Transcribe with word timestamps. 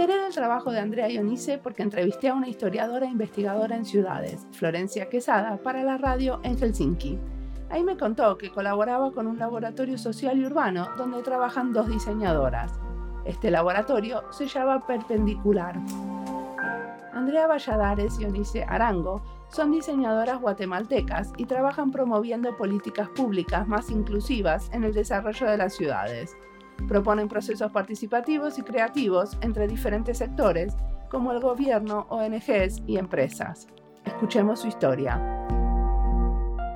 enteré 0.00 0.22
del 0.22 0.32
trabajo 0.32 0.70
de 0.70 0.78
Andrea 0.78 1.08
Ionice 1.08 1.58
porque 1.58 1.82
entrevisté 1.82 2.28
a 2.28 2.34
una 2.34 2.46
historiadora 2.46 3.04
e 3.04 3.10
investigadora 3.10 3.74
en 3.74 3.84
ciudades, 3.84 4.46
Florencia 4.52 5.08
Quesada, 5.08 5.56
para 5.56 5.82
la 5.82 5.98
radio 5.98 6.38
en 6.44 6.56
Helsinki. 6.56 7.18
Ahí 7.68 7.82
me 7.82 7.96
contó 7.96 8.38
que 8.38 8.52
colaboraba 8.52 9.10
con 9.10 9.26
un 9.26 9.40
laboratorio 9.40 9.98
social 9.98 10.38
y 10.38 10.46
urbano 10.46 10.86
donde 10.96 11.20
trabajan 11.22 11.72
dos 11.72 11.88
diseñadoras. 11.88 12.78
Este 13.24 13.50
laboratorio 13.50 14.22
se 14.30 14.46
llama 14.46 14.86
Perpendicular. 14.86 15.76
Andrea 17.12 17.48
Valladares 17.48 18.20
y 18.20 18.22
Ionice 18.22 18.62
Arango 18.68 19.20
son 19.48 19.72
diseñadoras 19.72 20.40
guatemaltecas 20.40 21.32
y 21.36 21.46
trabajan 21.46 21.90
promoviendo 21.90 22.56
políticas 22.56 23.08
públicas 23.08 23.66
más 23.66 23.90
inclusivas 23.90 24.70
en 24.72 24.84
el 24.84 24.94
desarrollo 24.94 25.48
de 25.48 25.58
las 25.58 25.74
ciudades. 25.74 26.36
Proponen 26.86 27.28
procesos 27.28 27.72
participativos 27.72 28.58
y 28.58 28.62
creativos 28.62 29.36
entre 29.40 29.66
diferentes 29.66 30.18
sectores, 30.18 30.76
como 31.10 31.32
el 31.32 31.40
gobierno, 31.40 32.06
ONGs 32.10 32.82
y 32.86 32.98
empresas. 32.98 33.66
Escuchemos 34.04 34.60
su 34.60 34.68
historia. 34.68 35.20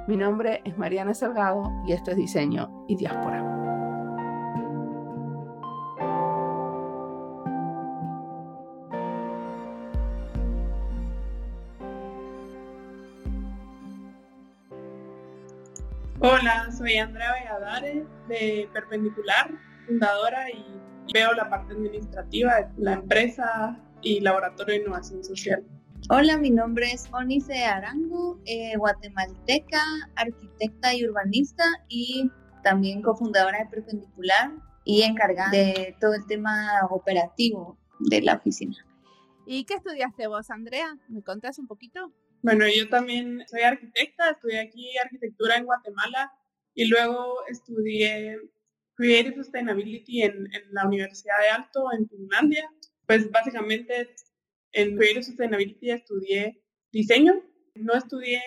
Mi 0.09 0.17
nombre 0.17 0.63
es 0.65 0.77
Mariana 0.77 1.15
Salgado 1.15 1.71
y 1.87 1.93
esto 1.93 2.11
es 2.11 2.17
Diseño 2.17 2.85
y 2.89 2.97
Diáspora. 2.97 3.53
Hola, 16.25 16.71
soy 16.71 16.99
Andrea 16.99 17.33
Valladares 17.33 18.05
de 18.29 18.69
Perpendicular, 18.73 19.51
fundadora 19.87 20.51
y 20.51 20.65
veo 21.13 21.33
la 21.33 21.49
parte 21.49 21.73
administrativa 21.73 22.63
de 22.63 22.83
la 22.83 22.95
empresa 22.95 23.79
y 24.03 24.21
laboratorio 24.21 24.75
de 24.75 24.81
innovación 24.83 25.25
social. 25.25 25.65
Hola, 26.09 26.37
mi 26.37 26.51
nombre 26.51 26.91
es 26.93 27.09
Onice 27.13 27.65
Arango, 27.65 28.41
eh, 28.45 28.77
guatemalteca, 28.77 29.83
arquitecta 30.17 30.95
y 30.95 31.05
urbanista 31.05 31.65
y 31.89 32.31
también 32.65 33.03
cofundadora 33.03 33.59
de 33.59 33.67
Perpendicular 33.67 34.51
y 34.85 35.03
encargada 35.03 35.51
de 35.51 35.97
todo 36.01 36.15
el 36.15 36.27
tema 36.27 36.81
operativo 36.91 37.79
de 38.01 38.23
la 38.23 38.35
oficina. 38.35 38.77
¿Y 39.47 39.65
qué 39.65 39.75
estudiaste 39.75 40.27
vos, 40.27 40.51
Andrea? 40.51 40.97
¿Me 41.09 41.23
contás 41.23 41.59
un 41.59 41.67
poquito? 41.67 42.13
Bueno, 42.43 42.65
yo 42.67 42.89
también 42.89 43.45
soy 43.47 43.63
arquitecta, 43.63 44.31
estudié 44.31 44.61
aquí 44.61 44.99
arquitectura 44.99 45.57
en 45.57 45.65
Guatemala 45.65 46.33
y 46.75 46.89
luego 46.89 47.37
estudié 47.49 48.39
Creative 48.95 49.37
Sustainability 49.37 50.23
en, 50.23 50.49
la 50.71 50.87
Universidad 50.87 51.39
de 51.41 51.49
Alto 51.49 51.93
en 51.93 52.09
Finlandia. 52.09 52.69
Pues 53.07 53.31
básicamente 53.31 54.15
en 54.73 54.97
Creative 54.97 55.23
Sustainability 55.23 55.91
estudié 55.91 56.63
diseño. 56.93 57.43
No 57.75 57.95
estudié 57.95 58.43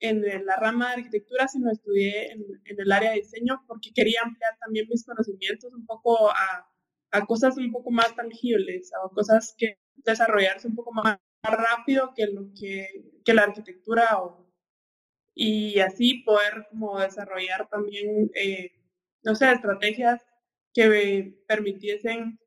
en 0.00 0.22
la 0.44 0.56
rama 0.56 0.88
de 0.88 1.02
arquitectura, 1.02 1.48
sino 1.48 1.70
estudié 1.70 2.32
en, 2.32 2.44
el 2.64 2.92
área 2.92 3.12
de 3.12 3.20
diseño 3.20 3.64
porque 3.66 3.92
quería 3.94 4.20
ampliar 4.22 4.56
también 4.60 4.86
mis 4.88 5.04
conocimientos 5.04 5.72
un 5.72 5.86
poco 5.86 6.30
a, 6.30 6.70
a 7.12 7.26
cosas 7.26 7.56
un 7.56 7.72
poco 7.72 7.90
más 7.90 8.14
tangibles, 8.14 8.92
a 8.92 9.08
cosas 9.14 9.54
que 9.56 9.78
desarrollarse 9.96 10.68
un 10.68 10.76
poco 10.76 10.92
más 10.92 11.18
rápido 11.42 12.12
que 12.14 12.26
lo 12.26 12.50
que, 12.58 12.88
que 13.24 13.34
la 13.34 13.44
arquitectura 13.44 14.22
o, 14.22 14.46
y 15.34 15.78
así 15.80 16.22
poder 16.24 16.66
como 16.70 16.98
desarrollar 16.98 17.68
también 17.68 18.30
eh, 18.34 18.72
no 19.26 19.34
sé, 19.34 19.50
estrategias 19.52 20.24
que 20.72 21.36
permitiesen 21.48 22.38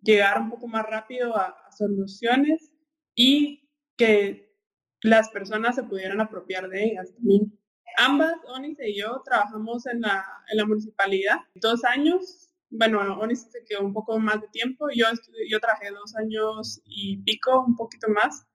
llegar 0.00 0.40
un 0.40 0.50
poco 0.50 0.68
más 0.68 0.86
rápido 0.86 1.36
a, 1.36 1.56
soluciones 1.76 2.72
y 3.14 3.68
que 3.96 4.56
las 5.02 5.28
personas 5.30 5.74
se 5.74 5.82
pudieran 5.82 6.20
apropiar 6.20 6.68
de 6.68 6.84
ellas 6.84 7.12
también. 7.14 7.58
Ambas, 7.96 8.34
Onice 8.46 8.90
y 8.90 8.98
yo, 9.00 9.22
trabajamos 9.24 9.86
en 9.86 10.00
la, 10.00 10.24
en 10.50 10.58
la 10.58 10.66
municipalidad 10.66 11.38
dos 11.54 11.84
años. 11.84 12.52
Bueno, 12.70 13.00
Onice 13.18 13.50
se 13.50 13.64
quedó 13.64 13.84
un 13.84 13.92
poco 13.92 14.18
más 14.18 14.40
de 14.40 14.48
tiempo. 14.48 14.88
Yo, 14.94 15.06
yo 15.48 15.60
trabajé 15.60 15.90
dos 15.90 16.14
años 16.16 16.80
y 16.84 17.18
pico, 17.22 17.64
un 17.64 17.76
poquito 17.76 18.08
más. 18.08 18.46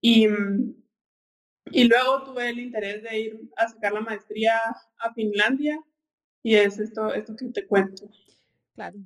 Y, 0.00 0.26
y 1.72 1.84
luego 1.84 2.22
tuve 2.24 2.50
el 2.50 2.60
interés 2.60 3.02
de 3.02 3.18
ir 3.18 3.50
a 3.56 3.68
sacar 3.68 3.92
la 3.92 4.00
maestría 4.00 4.60
a 4.98 5.14
Finlandia 5.14 5.80
y 6.46 6.54
es 6.54 6.78
esto, 6.78 7.12
esto 7.12 7.34
que 7.34 7.46
te 7.46 7.66
cuento. 7.66 8.08
Claro. 8.76 8.96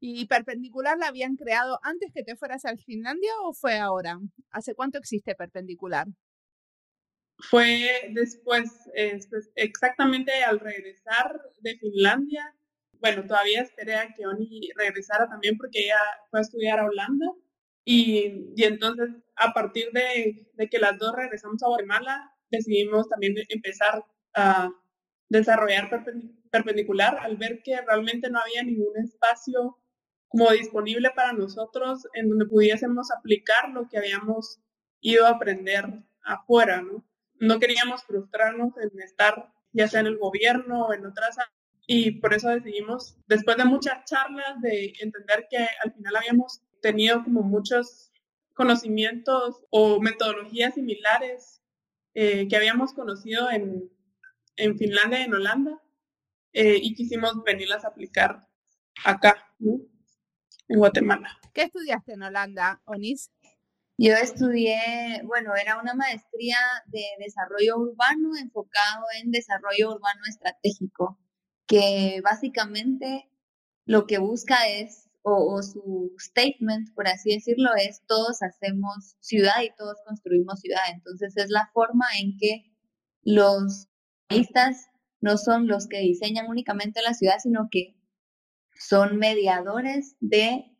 ¿Y 0.00 0.24
Perpendicular 0.24 0.96
la 0.96 1.08
habían 1.08 1.36
creado 1.36 1.78
antes 1.82 2.10
que 2.14 2.22
te 2.22 2.34
fueras 2.34 2.64
a 2.64 2.74
Finlandia 2.78 3.30
o 3.42 3.52
fue 3.52 3.76
ahora? 3.76 4.18
¿Hace 4.50 4.74
cuánto 4.74 4.96
existe 4.96 5.34
Perpendicular? 5.34 6.06
Fue 7.40 8.10
después, 8.14 8.70
exactamente 9.54 10.32
al 10.44 10.60
regresar 10.60 11.42
de 11.60 11.76
Finlandia. 11.76 12.54
Bueno, 13.00 13.26
todavía 13.26 13.60
esperé 13.60 13.96
a 13.96 14.14
que 14.14 14.26
Oni 14.26 14.70
regresara 14.74 15.28
también 15.28 15.58
porque 15.58 15.80
ella 15.80 16.00
fue 16.30 16.40
a 16.40 16.42
estudiar 16.42 16.80
a 16.80 16.86
Holanda. 16.86 17.26
Y, 17.84 18.54
y 18.56 18.64
entonces, 18.64 19.10
a 19.36 19.52
partir 19.52 19.90
de, 19.92 20.50
de 20.54 20.68
que 20.70 20.78
las 20.78 20.96
dos 20.98 21.14
regresamos 21.14 21.62
a 21.62 21.68
Guatemala, 21.68 22.32
decidimos 22.50 23.10
también 23.10 23.34
empezar 23.50 24.06
a 24.32 24.70
desarrollar 25.28 25.90
perpendicular 25.90 26.37
al 27.20 27.36
ver 27.36 27.62
que 27.62 27.80
realmente 27.80 28.30
no 28.30 28.40
había 28.40 28.62
ningún 28.62 28.96
espacio 28.98 29.78
como 30.28 30.50
disponible 30.50 31.10
para 31.14 31.32
nosotros 31.32 32.06
en 32.14 32.28
donde 32.28 32.46
pudiésemos 32.46 33.10
aplicar 33.10 33.70
lo 33.70 33.88
que 33.88 33.98
habíamos 33.98 34.60
ido 35.00 35.26
a 35.26 35.30
aprender 35.30 35.86
afuera, 36.22 36.82
¿no? 36.82 37.04
No 37.40 37.58
queríamos 37.58 38.04
frustrarnos 38.04 38.76
en 38.78 39.00
estar 39.00 39.52
ya 39.72 39.88
sea 39.88 40.00
en 40.00 40.06
el 40.06 40.18
gobierno 40.18 40.86
o 40.86 40.92
en 40.92 41.06
otras 41.06 41.36
y 41.86 42.20
por 42.20 42.34
eso 42.34 42.50
decidimos, 42.50 43.16
después 43.26 43.56
de 43.56 43.64
muchas 43.64 44.04
charlas, 44.04 44.60
de 44.60 44.92
entender 45.00 45.46
que 45.48 45.66
al 45.82 45.92
final 45.94 46.16
habíamos 46.16 46.60
tenido 46.82 47.24
como 47.24 47.42
muchos 47.42 48.12
conocimientos 48.52 49.64
o 49.70 49.98
metodologías 50.00 50.74
similares 50.74 51.62
eh, 52.14 52.46
que 52.48 52.56
habíamos 52.56 52.92
conocido 52.92 53.50
en, 53.50 53.90
en 54.56 54.76
Finlandia 54.76 55.20
y 55.20 55.24
en 55.24 55.34
Holanda 55.34 55.80
eh, 56.52 56.78
y 56.80 56.94
quisimos 56.94 57.42
venirlas 57.44 57.84
a 57.84 57.88
aplicar 57.88 58.46
acá, 59.04 59.36
en 59.60 60.78
Guatemala. 60.78 61.38
¿Qué 61.52 61.62
estudiaste 61.62 62.12
en 62.12 62.22
Holanda, 62.22 62.82
Onis? 62.84 63.30
Yo 64.00 64.14
estudié, 64.14 65.22
bueno, 65.24 65.56
era 65.56 65.80
una 65.80 65.94
maestría 65.94 66.56
de 66.86 67.02
desarrollo 67.18 67.78
urbano 67.78 68.36
enfocado 68.40 69.04
en 69.20 69.32
desarrollo 69.32 69.90
urbano 69.90 70.20
estratégico, 70.28 71.18
que 71.66 72.20
básicamente 72.22 73.28
lo 73.86 74.06
que 74.06 74.18
busca 74.18 74.68
es, 74.68 75.08
o, 75.22 75.52
o, 75.52 75.62
su 75.62 76.14
statement, 76.18 76.94
por 76.94 77.08
así 77.08 77.34
decirlo, 77.34 77.70
es 77.74 78.02
todos 78.06 78.40
hacemos 78.42 79.16
ciudad 79.20 79.62
y 79.64 79.74
todos 79.76 79.96
construimos 80.06 80.60
ciudad. 80.60 80.80
Entonces 80.92 81.36
es 81.36 81.50
la 81.50 81.68
forma 81.74 82.06
en 82.20 82.36
que 82.38 82.72
los 83.22 83.88
no 85.20 85.36
son 85.36 85.66
los 85.66 85.88
que 85.88 86.00
diseñan 86.00 86.48
únicamente 86.48 87.02
la 87.02 87.14
ciudad, 87.14 87.38
sino 87.42 87.68
que 87.70 87.96
son 88.78 89.18
mediadores 89.18 90.16
de 90.20 90.74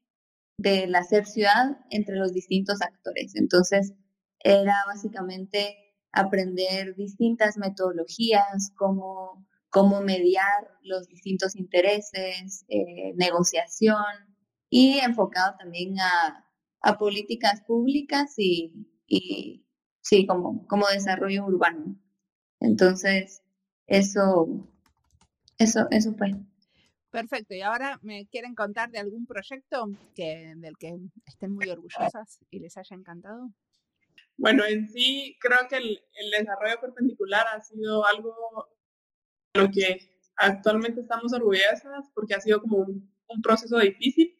del 0.59 0.95
hacer 0.97 1.25
ciudad 1.25 1.79
entre 1.89 2.17
los 2.17 2.33
distintos 2.33 2.83
actores. 2.83 3.37
Entonces, 3.37 3.95
era 4.41 4.75
básicamente 4.87 5.77
aprender 6.13 6.97
distintas 6.97 7.57
metodologías, 7.57 8.73
cómo, 8.77 9.47
cómo 9.71 10.01
mediar 10.01 10.69
los 10.83 11.07
distintos 11.07 11.55
intereses, 11.55 12.65
eh, 12.69 13.15
negociación 13.15 14.05
y 14.69 14.99
enfocado 14.99 15.55
también 15.59 15.99
a, 16.01 16.45
a 16.81 16.99
políticas 16.99 17.63
públicas 17.63 18.35
y, 18.37 18.73
y 19.07 19.65
sí, 20.01 20.27
como, 20.27 20.67
como 20.67 20.89
desarrollo 20.89 21.47
urbano. 21.47 21.97
Entonces, 22.61 23.43
eso, 23.89 24.47
eso, 25.59 25.89
eso 25.91 26.15
fue. 26.15 26.33
Perfecto. 27.11 27.55
Y 27.55 27.63
ahora 27.63 27.99
me 28.03 28.27
quieren 28.27 28.55
contar 28.55 28.91
de 28.91 28.99
algún 28.99 29.27
proyecto 29.27 29.91
que, 30.15 30.53
del 30.57 30.77
que 30.79 30.97
estén 31.27 31.53
muy 31.53 31.69
orgullosas 31.69 32.39
y 32.51 32.61
les 32.61 32.77
haya 32.77 32.95
encantado. 32.95 33.51
Bueno, 34.37 34.65
en 34.65 34.89
sí 34.89 35.37
creo 35.41 35.67
que 35.69 35.79
el, 35.79 36.01
desarrollo 36.39 36.81
perpendicular 36.81 37.47
ha 37.53 37.61
sido 37.61 38.07
algo 38.07 38.69
de 39.55 39.63
lo 39.63 39.71
que 39.71 40.23
actualmente 40.37 41.01
estamos 41.01 41.33
orgullosas 41.33 42.09
porque 42.15 42.35
ha 42.35 42.41
sido 42.41 42.61
como 42.61 42.79
un, 42.79 43.11
un 43.29 43.43
proceso 43.43 43.79
difícil. 43.79 44.39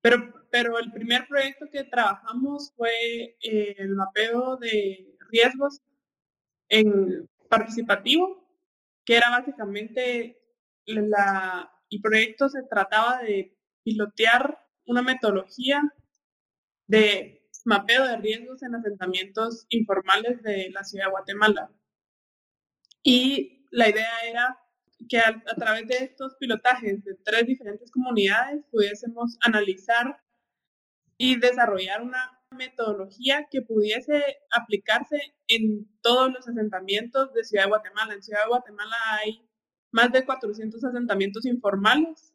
Pero, 0.00 0.32
pero 0.50 0.78
el 0.78 0.92
primer 0.92 1.26
proyecto 1.26 1.66
que 1.70 1.84
trabajamos 1.84 2.72
fue 2.76 3.36
eh, 3.42 3.74
el 3.78 3.90
mapeo 3.90 4.56
de 4.56 5.16
riesgos 5.30 5.82
en 6.68 7.28
participativo, 7.48 8.47
que 9.08 9.16
era 9.16 9.30
básicamente 9.30 10.38
la, 10.84 11.72
el 11.88 12.00
proyecto 12.02 12.50
se 12.50 12.62
trataba 12.64 13.22
de 13.22 13.56
pilotear 13.82 14.62
una 14.84 15.00
metodología 15.00 15.80
de 16.86 17.48
mapeo 17.64 18.06
de 18.06 18.18
riesgos 18.18 18.62
en 18.62 18.74
asentamientos 18.74 19.64
informales 19.70 20.42
de 20.42 20.68
la 20.72 20.84
ciudad 20.84 21.06
de 21.06 21.10
Guatemala. 21.12 21.72
Y 23.02 23.66
la 23.70 23.88
idea 23.88 24.12
era 24.26 24.58
que 25.08 25.16
a, 25.20 25.42
través 25.56 25.88
de 25.88 26.04
estos 26.04 26.36
pilotajes 26.38 27.02
de 27.02 27.14
tres 27.24 27.46
diferentes 27.46 27.90
comunidades 27.90 28.62
pudiésemos 28.70 29.38
analizar 29.40 30.20
y 31.16 31.40
desarrollar 31.40 32.02
una 32.02 32.37
metodología 32.56 33.46
que 33.50 33.62
pudiese 33.62 34.22
aplicarse 34.50 35.16
en 35.48 35.88
todos 36.02 36.32
los 36.32 36.48
asentamientos 36.48 37.32
de 37.34 37.44
Ciudad 37.44 37.64
de 37.64 37.70
Guatemala. 37.70 38.14
En 38.14 38.22
Ciudad 38.22 38.42
de 38.42 38.48
Guatemala 38.48 38.96
hay 39.20 39.48
más 39.92 40.12
de 40.12 40.24
400 40.24 40.82
asentamientos 40.84 41.46
informales 41.46 42.34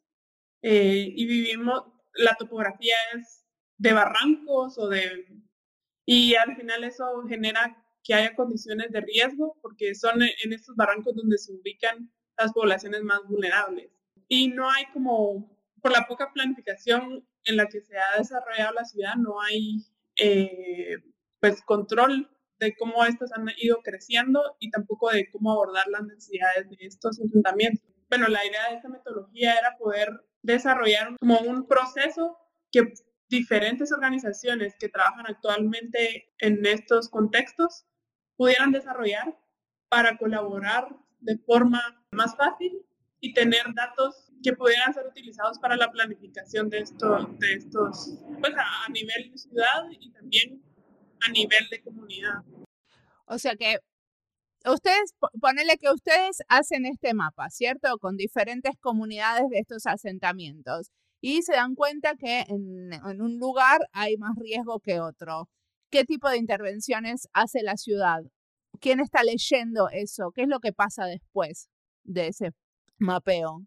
eh, 0.62 1.12
y 1.16 1.26
vivimos, 1.26 1.84
la 2.14 2.36
topografía 2.36 2.96
es 3.16 3.46
de 3.78 3.94
barrancos 3.94 4.78
o 4.78 4.88
de... 4.88 5.28
Y 6.06 6.36
al 6.36 6.56
final 6.56 6.84
eso 6.84 7.24
genera 7.28 7.78
que 8.04 8.14
haya 8.14 8.36
condiciones 8.36 8.92
de 8.92 9.02
riesgo 9.02 9.58
porque 9.62 9.96
son 9.96 10.22
en 10.22 10.54
estos 10.54 10.76
barrancos 10.76 11.16
donde 11.16 11.38
se 11.38 11.54
ubican 11.54 12.12
las 12.38 12.52
poblaciones 12.52 13.04
más 13.04 13.20
vulnerables. 13.28 13.92
Y 14.28 14.50
no 14.50 14.70
hay 14.70 14.86
como, 14.94 15.58
por 15.82 15.92
la 15.92 16.06
poca 16.08 16.32
planificación 16.34 17.28
en 17.46 17.58
la 17.58 17.68
que 17.68 17.82
se 17.82 17.98
ha 17.98 18.18
desarrollado 18.18 18.74
la 18.74 18.86
ciudad, 18.86 19.16
no 19.16 19.42
hay 19.42 19.86
eh, 20.18 20.98
pues 21.40 21.62
control 21.64 22.30
de 22.60 22.76
cómo 22.76 23.04
estos 23.06 23.32
han 23.34 23.48
ido 23.58 23.82
creciendo 23.84 24.56
y 24.60 24.70
tampoco 24.70 25.10
de 25.10 25.30
cómo 25.32 25.52
abordar 25.52 25.88
las 25.88 26.04
necesidades 26.04 26.70
de 26.70 26.78
estos 26.80 27.20
asentamientos. 27.20 27.84
Bueno, 28.10 28.28
la 28.28 28.46
idea 28.46 28.70
de 28.70 28.76
esta 28.76 28.90
metodología 28.90 29.56
era 29.56 29.78
poder 29.78 30.10
desarrollar 30.42 31.16
como 31.20 31.40
un 31.40 31.68
proceso 31.68 32.38
que 32.72 32.94
diferentes 33.30 33.92
organizaciones 33.92 34.76
que 34.80 34.90
trabajan 34.90 35.26
actualmente 35.28 36.32
en 36.40 36.66
estos 36.66 37.10
contextos 37.10 37.86
pudieran 38.38 38.72
desarrollar 38.72 39.38
para 39.90 40.18
colaborar 40.18 40.88
de 41.20 41.38
forma 41.40 41.82
más 42.12 42.36
fácil 42.36 42.86
y 43.20 43.34
tener 43.34 43.74
datos 43.74 44.33
que 44.44 44.54
pudieran 44.54 44.94
ser 44.94 45.08
utilizados 45.08 45.58
para 45.58 45.76
la 45.78 45.90
planificación 45.90 46.70
de, 46.70 46.80
esto, 46.80 47.28
de 47.40 47.54
estos, 47.54 48.20
pues 48.40 48.54
a, 48.58 48.92
nivel 48.92 49.32
de 49.32 49.38
ciudad 49.38 49.90
y 49.90 50.12
también 50.12 50.62
a 51.22 51.32
nivel 51.32 51.68
de 51.72 51.82
comunidad. 51.82 52.44
O 53.26 53.38
sea 53.38 53.56
que 53.56 53.78
ustedes, 54.66 55.14
ponele 55.40 55.78
que 55.78 55.90
ustedes 55.90 56.40
hacen 56.50 56.86
este 56.86 57.14
mapa, 57.14 57.50
¿cierto? 57.50 57.98
Con 58.00 58.18
diferentes 58.18 58.78
comunidades 58.80 59.50
de 59.50 59.60
estos 59.60 59.86
asentamientos 59.86 60.92
y 61.22 61.42
se 61.44 61.54
dan 61.54 61.74
cuenta 61.74 62.16
que 62.16 62.42
en, 62.42 62.92
en, 62.92 63.22
un 63.22 63.40
lugar 63.40 63.80
hay 63.94 64.18
más 64.18 64.36
riesgo 64.36 64.82
que 64.82 65.00
otro. 65.00 65.48
¿Qué 65.90 66.04
tipo 66.04 66.30
de 66.30 66.38
intervenciones 66.38 67.30
hace 67.32 67.64
la 67.64 67.78
ciudad? 67.78 68.24
¿Quién 68.82 69.00
está 69.00 69.24
leyendo 69.24 69.88
eso? 69.90 70.32
¿Qué 70.36 70.42
es 70.42 70.50
lo 70.50 70.60
que 70.60 70.74
pasa 70.74 71.06
después 71.06 71.70
de 72.04 72.28
ese 72.28 72.52
mapeo? 72.98 73.66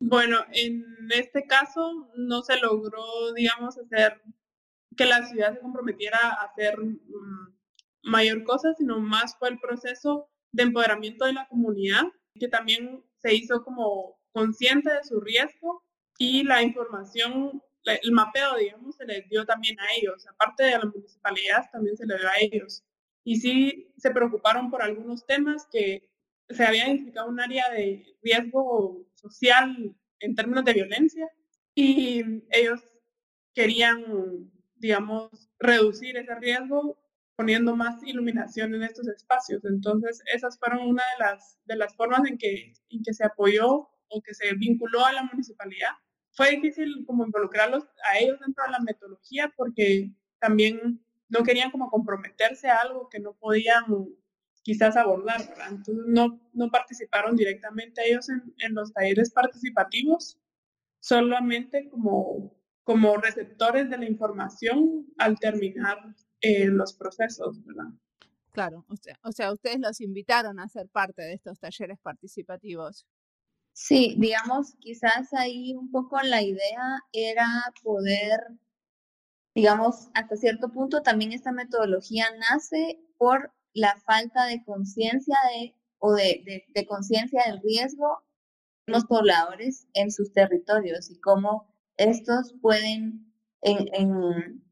Bueno, 0.00 0.44
en 0.52 0.84
este 1.10 1.46
caso 1.46 2.10
no 2.16 2.42
se 2.42 2.58
logró, 2.58 3.32
digamos, 3.34 3.78
hacer 3.78 4.20
que 4.96 5.06
la 5.06 5.26
ciudad 5.26 5.54
se 5.54 5.60
comprometiera 5.60 6.18
a 6.18 6.44
hacer 6.44 6.78
mm, 6.78 7.54
mayor 8.02 8.44
cosa, 8.44 8.74
sino 8.74 9.00
más 9.00 9.36
fue 9.38 9.48
el 9.50 9.58
proceso 9.58 10.28
de 10.52 10.64
empoderamiento 10.64 11.24
de 11.24 11.32
la 11.32 11.46
comunidad, 11.48 12.04
que 12.38 12.48
también 12.48 13.04
se 13.18 13.34
hizo 13.34 13.64
como 13.64 14.18
consciente 14.32 14.92
de 14.92 15.04
su 15.04 15.20
riesgo 15.20 15.82
y 16.18 16.44
la 16.44 16.62
información, 16.62 17.62
el 17.84 18.12
mapeo, 18.12 18.56
digamos, 18.56 18.96
se 18.96 19.04
les 19.06 19.28
dio 19.28 19.44
también 19.44 19.78
a 19.80 19.86
ellos. 19.96 20.26
Aparte 20.28 20.64
de 20.64 20.78
la 20.78 20.84
municipalidad, 20.84 21.70
también 21.72 21.96
se 21.96 22.06
le 22.06 22.16
dio 22.18 22.28
a 22.28 22.40
ellos. 22.40 22.84
Y 23.24 23.36
sí 23.36 23.92
se 23.96 24.10
preocuparon 24.10 24.70
por 24.70 24.82
algunos 24.82 25.26
temas 25.26 25.66
que 25.70 26.08
se 26.48 26.64
había 26.64 26.86
identificado 26.86 27.28
un 27.28 27.40
área 27.40 27.70
de 27.70 28.04
riesgo 28.22 29.06
social 29.14 29.94
en 30.20 30.34
términos 30.34 30.64
de 30.64 30.74
violencia 30.74 31.28
y 31.74 32.22
ellos 32.50 32.80
querían, 33.54 34.50
digamos, 34.76 35.50
reducir 35.58 36.16
ese 36.16 36.34
riesgo 36.36 36.98
poniendo 37.36 37.74
más 37.74 38.02
iluminación 38.04 38.74
en 38.74 38.84
estos 38.84 39.08
espacios. 39.08 39.64
Entonces, 39.64 40.22
esas 40.32 40.58
fueron 40.58 40.86
una 40.86 41.02
de 41.16 41.24
las, 41.24 41.58
de 41.64 41.76
las 41.76 41.94
formas 41.96 42.28
en 42.28 42.38
que, 42.38 42.72
en 42.90 43.02
que 43.02 43.12
se 43.12 43.24
apoyó 43.24 43.88
o 44.08 44.22
que 44.22 44.34
se 44.34 44.54
vinculó 44.54 45.04
a 45.04 45.12
la 45.12 45.24
municipalidad. 45.24 45.90
Fue 46.32 46.50
difícil 46.50 47.04
como 47.06 47.24
involucrarlos 47.24 47.84
a 48.10 48.18
ellos 48.18 48.38
dentro 48.40 48.64
de 48.64 48.70
la 48.70 48.80
metodología 48.80 49.52
porque 49.56 50.10
también 50.38 51.04
no 51.28 51.42
querían 51.42 51.70
como 51.70 51.90
comprometerse 51.90 52.68
a 52.68 52.78
algo 52.78 53.08
que 53.08 53.20
no 53.20 53.34
podían 53.34 53.84
quizás 54.64 54.96
abordar, 54.96 55.42
Entonces 55.68 56.06
no, 56.06 56.40
no 56.54 56.70
participaron 56.70 57.36
directamente 57.36 58.02
ellos 58.06 58.28
en, 58.30 58.42
en, 58.58 58.74
los 58.74 58.92
talleres 58.92 59.30
participativos, 59.30 60.40
solamente 61.00 61.88
como, 61.90 62.56
como 62.82 63.18
receptores 63.18 63.90
de 63.90 63.98
la 63.98 64.06
información 64.06 65.06
al 65.18 65.38
terminar 65.38 65.98
eh, 66.40 66.66
los 66.66 66.94
procesos, 66.94 67.62
¿verdad? 67.64 67.92
Claro, 68.52 68.86
o 68.88 68.96
sea, 68.96 69.18
o 69.22 69.32
sea, 69.32 69.52
ustedes 69.52 69.80
los 69.80 70.00
invitaron 70.00 70.58
a 70.58 70.68
ser 70.68 70.88
parte 70.88 71.22
de 71.22 71.34
estos 71.34 71.60
talleres 71.60 71.98
participativos. 72.00 73.06
Sí, 73.72 74.14
digamos, 74.18 74.76
quizás 74.80 75.34
ahí 75.34 75.74
un 75.74 75.90
poco 75.90 76.20
la 76.22 76.40
idea 76.40 77.02
era 77.12 77.46
poder, 77.82 78.40
digamos, 79.54 80.08
hasta 80.14 80.36
cierto 80.36 80.70
punto 80.70 81.02
también 81.02 81.32
esta 81.32 81.52
metodología 81.52 82.26
nace 82.38 83.00
por 83.18 83.52
la 83.74 83.96
falta 84.06 84.46
de 84.46 84.64
conciencia 84.64 85.36
de, 85.52 85.74
o 85.98 86.14
de, 86.14 86.64
de, 86.72 86.86
conciencia 86.86 87.42
del 87.46 87.60
riesgo 87.60 88.22
de 88.86 88.92
los 88.92 89.04
pobladores 89.04 89.88
en 89.94 90.10
sus 90.10 90.32
territorios 90.32 91.10
y 91.10 91.18
cómo 91.20 91.74
estos 91.96 92.54
pueden, 92.62 93.32
en, 93.62 93.88
en, 93.92 94.64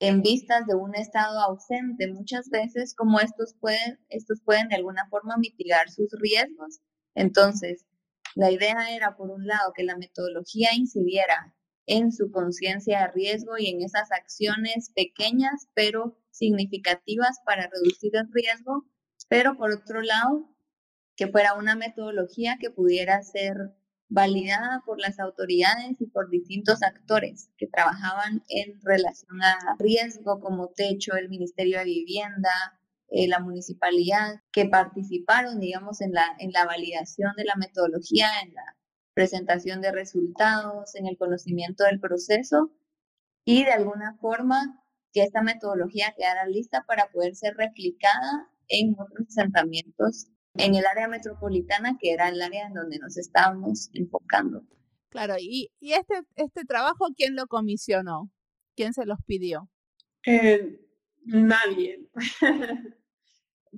en 0.00 0.22
vistas 0.22 0.66
de 0.66 0.74
un 0.74 0.94
estado 0.94 1.40
ausente, 1.40 2.12
muchas 2.12 2.50
veces 2.50 2.94
como 2.94 3.20
estos 3.20 3.54
pueden, 3.54 3.98
estos 4.08 4.40
pueden 4.40 4.68
de 4.68 4.76
alguna 4.76 5.06
forma 5.08 5.36
mitigar 5.36 5.90
sus 5.90 6.10
riesgos. 6.12 6.80
Entonces, 7.14 7.86
la 8.34 8.50
idea 8.50 8.94
era, 8.94 9.16
por 9.16 9.30
un 9.30 9.46
lado, 9.46 9.72
que 9.74 9.82
la 9.84 9.96
metodología 9.96 10.70
incidiera 10.74 11.54
en 11.86 12.12
su 12.12 12.30
conciencia 12.30 13.00
de 13.00 13.08
riesgo 13.08 13.58
y 13.58 13.68
en 13.68 13.82
esas 13.82 14.12
acciones 14.12 14.90
pequeñas 14.94 15.68
pero 15.74 16.19
significativas 16.30 17.38
para 17.44 17.68
reducir 17.68 18.16
el 18.16 18.30
riesgo, 18.32 18.84
pero 19.28 19.56
por 19.56 19.72
otro 19.72 20.02
lado, 20.02 20.48
que 21.16 21.28
fuera 21.28 21.54
una 21.54 21.76
metodología 21.76 22.56
que 22.58 22.70
pudiera 22.70 23.22
ser 23.22 23.74
validada 24.08 24.82
por 24.84 24.98
las 24.98 25.20
autoridades 25.20 25.96
y 26.00 26.06
por 26.06 26.30
distintos 26.30 26.82
actores 26.82 27.50
que 27.56 27.68
trabajaban 27.68 28.42
en 28.48 28.80
relación 28.82 29.40
a 29.42 29.76
riesgo 29.78 30.40
como 30.40 30.68
Techo, 30.68 31.14
el 31.14 31.28
Ministerio 31.28 31.78
de 31.78 31.84
Vivienda, 31.84 32.50
eh, 33.08 33.28
la 33.28 33.38
municipalidad, 33.38 34.40
que 34.52 34.66
participaron, 34.66 35.60
digamos, 35.60 36.00
en 36.00 36.12
la, 36.12 36.24
en 36.38 36.52
la 36.52 36.64
validación 36.64 37.32
de 37.36 37.44
la 37.44 37.54
metodología, 37.56 38.28
en 38.42 38.54
la 38.54 38.76
presentación 39.14 39.80
de 39.80 39.92
resultados, 39.92 40.94
en 40.94 41.06
el 41.06 41.16
conocimiento 41.16 41.84
del 41.84 42.00
proceso 42.00 42.72
y 43.44 43.64
de 43.64 43.72
alguna 43.72 44.16
forma 44.20 44.82
que 45.12 45.22
esta 45.22 45.42
metodología 45.42 46.14
quedara 46.16 46.46
lista 46.46 46.84
para 46.86 47.10
poder 47.10 47.34
ser 47.34 47.54
replicada 47.56 48.50
en 48.68 48.94
otros 48.98 49.26
asentamientos 49.28 50.28
en 50.54 50.74
el 50.74 50.84
área 50.86 51.08
metropolitana, 51.08 51.96
que 51.98 52.12
era 52.12 52.28
el 52.28 52.40
área 52.40 52.66
en 52.66 52.74
donde 52.74 52.98
nos 52.98 53.16
estábamos 53.16 53.90
enfocando. 53.94 54.62
Claro, 55.08 55.34
y, 55.38 55.70
y 55.80 55.92
este, 55.92 56.14
este 56.36 56.64
trabajo, 56.64 57.08
¿quién 57.16 57.34
lo 57.34 57.46
comisionó? 57.46 58.30
¿Quién 58.76 58.92
se 58.92 59.06
los 59.06 59.18
pidió? 59.26 59.68
Eh, 60.26 60.80
nadie. 61.24 62.08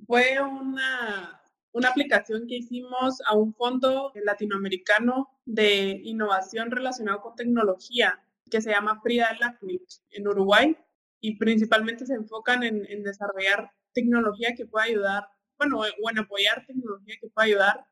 Fue 0.07 0.41
una, 0.41 1.41
una 1.71 1.89
aplicación 1.89 2.45
que 2.47 2.57
hicimos 2.57 3.19
a 3.27 3.35
un 3.35 3.53
fondo 3.53 4.11
latinoamericano 4.15 5.29
de 5.45 6.01
innovación 6.03 6.71
relacionado 6.71 7.21
con 7.21 7.35
tecnología 7.35 8.19
que 8.49 8.61
se 8.61 8.71
llama 8.71 9.01
Frida 9.01 9.35
LACNIC 9.39 9.81
en 10.11 10.27
Uruguay 10.27 10.77
y 11.23 11.37
principalmente 11.37 12.05
se 12.05 12.15
enfocan 12.15 12.63
en, 12.63 12.85
en 12.89 13.01
desarrollar 13.01 13.71
tecnología 13.93 14.55
que 14.57 14.65
pueda 14.65 14.85
ayudar, 14.85 15.23
bueno, 15.57 15.79
o 15.79 16.09
en 16.09 16.19
apoyar 16.19 16.65
tecnología 16.67 17.15
que 17.21 17.29
pueda 17.29 17.45
ayudar 17.45 17.85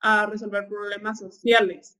a 0.00 0.26
resolver 0.26 0.68
problemas 0.68 1.18
sociales. 1.18 1.98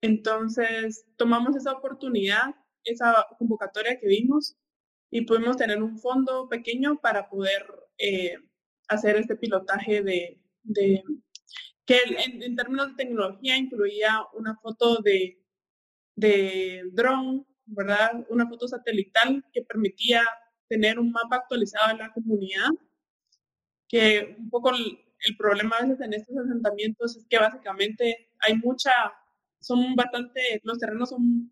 Entonces, 0.00 1.04
tomamos 1.16 1.56
esa 1.56 1.72
oportunidad, 1.72 2.54
esa 2.84 3.26
convocatoria 3.38 3.98
que 4.00 4.06
vimos 4.06 4.56
y 5.10 5.26
pudimos 5.26 5.58
tener 5.58 5.82
un 5.82 5.98
fondo 5.98 6.48
pequeño 6.48 6.98
para 7.00 7.28
poder 7.28 7.66
eh, 7.98 8.36
hacer 8.88 9.16
este 9.16 9.36
pilotaje 9.36 10.02
de, 10.02 10.40
de 10.62 11.04
que 11.84 11.98
en, 12.24 12.42
en, 12.42 12.56
términos 12.56 12.88
de 12.88 13.04
tecnología 13.04 13.58
incluía 13.58 14.22
una 14.32 14.56
foto 14.56 15.02
de, 15.02 15.38
de 16.16 16.84
dron 16.92 17.46
¿verdad? 17.68 18.26
Una 18.28 18.48
foto 18.48 18.68
satelital 18.68 19.44
que 19.52 19.62
permitía 19.62 20.22
tener 20.68 20.98
un 20.98 21.10
mapa 21.10 21.36
actualizado 21.36 21.88
de 21.88 21.98
la 21.98 22.12
comunidad, 22.12 22.68
que 23.88 24.36
un 24.38 24.50
poco 24.50 24.70
el, 24.70 24.98
el 25.26 25.36
problema 25.36 25.76
a 25.76 25.82
veces 25.82 26.00
en 26.00 26.14
estos 26.14 26.36
asentamientos 26.36 27.16
es 27.16 27.26
que 27.28 27.38
básicamente 27.38 28.30
hay 28.40 28.56
mucha, 28.56 28.92
son 29.60 29.94
bastante, 29.96 30.60
los 30.62 30.78
terrenos 30.78 31.10
son 31.10 31.50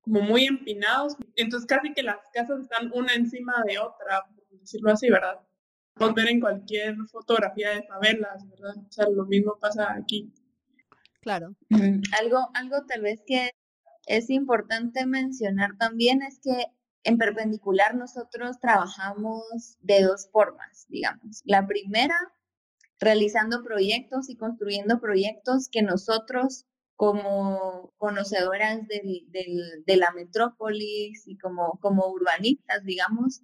como 0.00 0.20
muy 0.20 0.46
empinados, 0.46 1.16
entonces 1.36 1.66
casi 1.66 1.92
que 1.92 2.02
las 2.02 2.18
casas 2.32 2.60
están 2.60 2.90
una 2.92 3.14
encima 3.14 3.54
de 3.66 3.78
otra, 3.78 4.24
por 4.34 4.58
decirlo 4.58 4.90
así, 4.90 5.08
¿verdad? 5.08 5.40
Podemos 5.94 6.16
ver 6.16 6.28
en 6.28 6.40
cualquier 6.40 6.96
fotografía 7.10 7.70
de 7.70 7.82
favelas, 7.84 8.48
¿verdad? 8.48 8.74
O 8.76 8.90
sea, 8.90 9.06
lo 9.08 9.24
mismo 9.26 9.58
pasa 9.60 9.94
aquí. 9.94 10.32
Claro. 11.20 11.54
Algo, 12.20 12.50
algo 12.54 12.84
tal 12.86 13.02
vez 13.02 13.22
que 13.24 13.50
es 14.06 14.30
importante 14.30 15.06
mencionar 15.06 15.76
también 15.78 16.22
es 16.22 16.40
que 16.42 16.66
en 17.04 17.18
perpendicular 17.18 17.94
nosotros 17.94 18.58
trabajamos 18.60 19.76
de 19.80 20.02
dos 20.02 20.28
formas, 20.30 20.86
digamos. 20.88 21.42
La 21.44 21.66
primera, 21.66 22.16
realizando 23.00 23.62
proyectos 23.64 24.30
y 24.30 24.36
construyendo 24.36 25.00
proyectos 25.00 25.68
que 25.68 25.82
nosotros 25.82 26.66
como 26.94 27.92
conocedoras 27.96 28.86
de 28.86 29.96
la 29.96 30.12
metrópolis 30.12 31.26
y 31.26 31.36
como, 31.38 31.78
como 31.80 32.06
urbanistas, 32.06 32.84
digamos, 32.84 33.42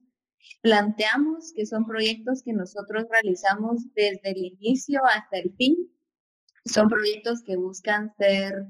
planteamos 0.63 1.53
que 1.55 1.67
son 1.67 1.85
proyectos 1.85 2.43
que 2.45 2.53
nosotros 2.53 3.07
realizamos 3.11 3.83
desde 3.95 4.31
el 4.31 4.45
inicio 4.45 5.01
hasta 5.05 5.39
el 5.39 5.53
fin. 5.57 5.77
Son 6.65 6.89
proyectos 6.89 7.43
que 7.43 7.57
buscan 7.57 8.15
ser, 8.17 8.67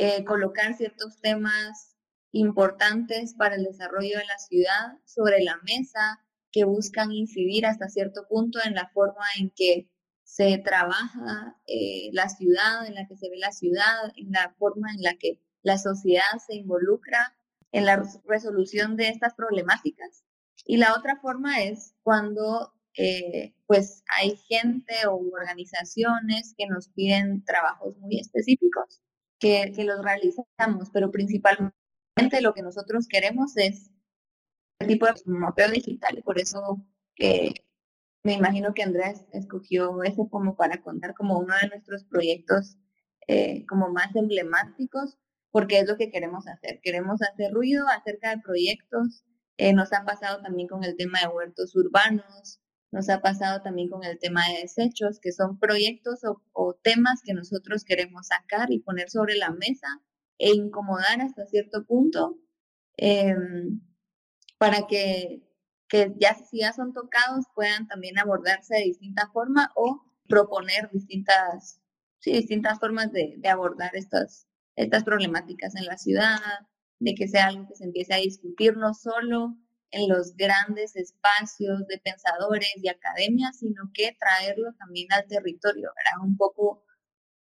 eh, 0.00 0.24
colocar 0.24 0.76
ciertos 0.76 1.20
temas 1.20 1.96
importantes 2.30 3.34
para 3.34 3.56
el 3.56 3.64
desarrollo 3.64 4.16
de 4.18 4.26
la 4.26 4.38
ciudad 4.38 4.96
sobre 5.04 5.42
la 5.42 5.58
mesa, 5.64 6.20
que 6.52 6.62
buscan 6.62 7.10
incidir 7.10 7.66
hasta 7.66 7.88
cierto 7.88 8.26
punto 8.28 8.60
en 8.64 8.74
la 8.74 8.88
forma 8.90 9.24
en 9.40 9.50
que 9.50 9.90
se 10.22 10.56
trabaja 10.58 11.60
eh, 11.66 12.10
la 12.12 12.28
ciudad, 12.28 12.86
en 12.86 12.94
la 12.94 13.08
que 13.08 13.16
se 13.16 13.28
ve 13.28 13.38
la 13.38 13.50
ciudad, 13.50 14.12
en 14.14 14.30
la 14.30 14.54
forma 14.56 14.88
en 14.94 15.02
la 15.02 15.14
que 15.14 15.42
la 15.62 15.78
sociedad 15.78 16.22
se 16.46 16.54
involucra 16.54 17.36
en 17.72 17.84
la 17.84 18.00
resolución 18.24 18.96
de 18.96 19.08
estas 19.08 19.34
problemáticas. 19.34 20.22
Y 20.64 20.76
la 20.76 20.94
otra 20.94 21.18
forma 21.20 21.62
es 21.62 21.96
cuando 22.04 22.72
eh, 22.94 23.52
pues 23.66 24.04
hay 24.16 24.36
gente 24.48 24.94
o 25.08 25.16
organizaciones 25.16 26.54
que 26.56 26.68
nos 26.68 26.88
piden 26.88 27.44
trabajos 27.44 27.96
muy 27.98 28.20
específicos 28.20 29.02
que, 29.38 29.72
los 29.84 30.02
realizamos, 30.04 30.90
pero 30.92 31.10
principalmente 31.10 32.40
lo 32.40 32.54
que 32.54 32.62
nosotros 32.62 33.06
queremos 33.08 33.56
es 33.56 33.90
el 34.80 34.88
tipo 34.88 35.06
de 35.06 35.14
mapeo 35.26 35.70
digital 35.70 36.22
por 36.24 36.38
eso 36.40 36.84
me 38.24 38.34
imagino 38.34 38.74
que 38.74 38.82
Andrés 38.82 39.24
escogió 39.32 40.02
ese 40.02 40.28
como 40.28 40.56
para 40.56 40.82
contar 40.82 41.14
como 41.14 41.38
uno 41.38 41.54
de 41.62 41.68
nuestros 41.68 42.04
proyectos 42.04 42.76
eh, 43.26 43.64
como 43.66 43.90
más 43.90 44.14
emblemáticos, 44.16 45.16
porque 45.50 45.78
es 45.78 45.88
lo 45.88 45.96
que 45.96 46.10
queremos 46.10 46.46
hacer. 46.46 46.80
Queremos 46.82 47.20
hacer 47.22 47.52
ruido 47.52 47.86
acerca 47.88 48.30
de 48.30 48.42
proyectos. 48.42 49.24
Eh, 49.56 49.72
nos 49.72 49.92
ha 49.92 50.04
pasado 50.04 50.42
también 50.42 50.68
con 50.68 50.84
el 50.84 50.96
tema 50.96 51.20
de 51.20 51.28
huertos 51.28 51.74
urbanos, 51.76 52.60
nos 52.90 53.08
ha 53.10 53.20
pasado 53.20 53.62
también 53.62 53.88
con 53.88 54.04
el 54.04 54.18
tema 54.18 54.42
de 54.48 54.62
desechos, 54.62 55.20
que 55.20 55.32
son 55.32 55.58
proyectos 55.58 56.20
o, 56.52 56.74
temas 56.82 57.20
que 57.24 57.34
nosotros 57.34 57.84
queremos 57.84 58.28
sacar 58.28 58.72
y 58.72 58.80
poner 58.80 59.10
sobre 59.10 59.36
la 59.36 59.50
mesa 59.50 59.88
e 60.38 60.50
incomodar 60.54 61.20
hasta 61.20 61.46
cierto 61.46 61.84
punto 61.86 62.38
em, 62.96 63.80
para 64.58 64.86
que 64.86 65.48
que 65.88 66.14
ya 66.18 66.34
si 66.34 66.60
ya 66.60 66.72
son 66.72 66.92
tocados 66.92 67.46
puedan 67.54 67.88
también 67.88 68.18
abordarse 68.18 68.76
de 68.76 68.84
distinta 68.84 69.28
forma 69.32 69.72
o 69.74 70.04
proponer 70.28 70.90
distintas, 70.92 71.80
sí, 72.20 72.32
distintas 72.32 72.78
formas 72.78 73.10
de, 73.12 73.34
de 73.38 73.48
abordar 73.48 73.96
estas, 73.96 74.46
estas 74.76 75.04
problemáticas 75.04 75.74
en 75.76 75.86
la 75.86 75.96
ciudad, 75.96 76.38
de 77.00 77.14
que 77.14 77.28
sea 77.28 77.46
algo 77.46 77.66
que 77.68 77.76
se 77.76 77.84
empiece 77.84 78.12
a 78.14 78.18
discutir 78.18 78.76
no 78.76 78.92
solo 78.92 79.56
en 79.90 80.08
los 80.08 80.34
grandes 80.36 80.96
espacios 80.96 81.86
de 81.86 81.98
pensadores 81.98 82.72
y 82.76 82.88
academias, 82.88 83.58
sino 83.58 83.90
que 83.94 84.16
traerlo 84.18 84.72
también 84.78 85.12
al 85.12 85.26
territorio, 85.26 85.90
¿verdad? 85.96 86.26
Un 86.26 86.36
poco 86.36 86.84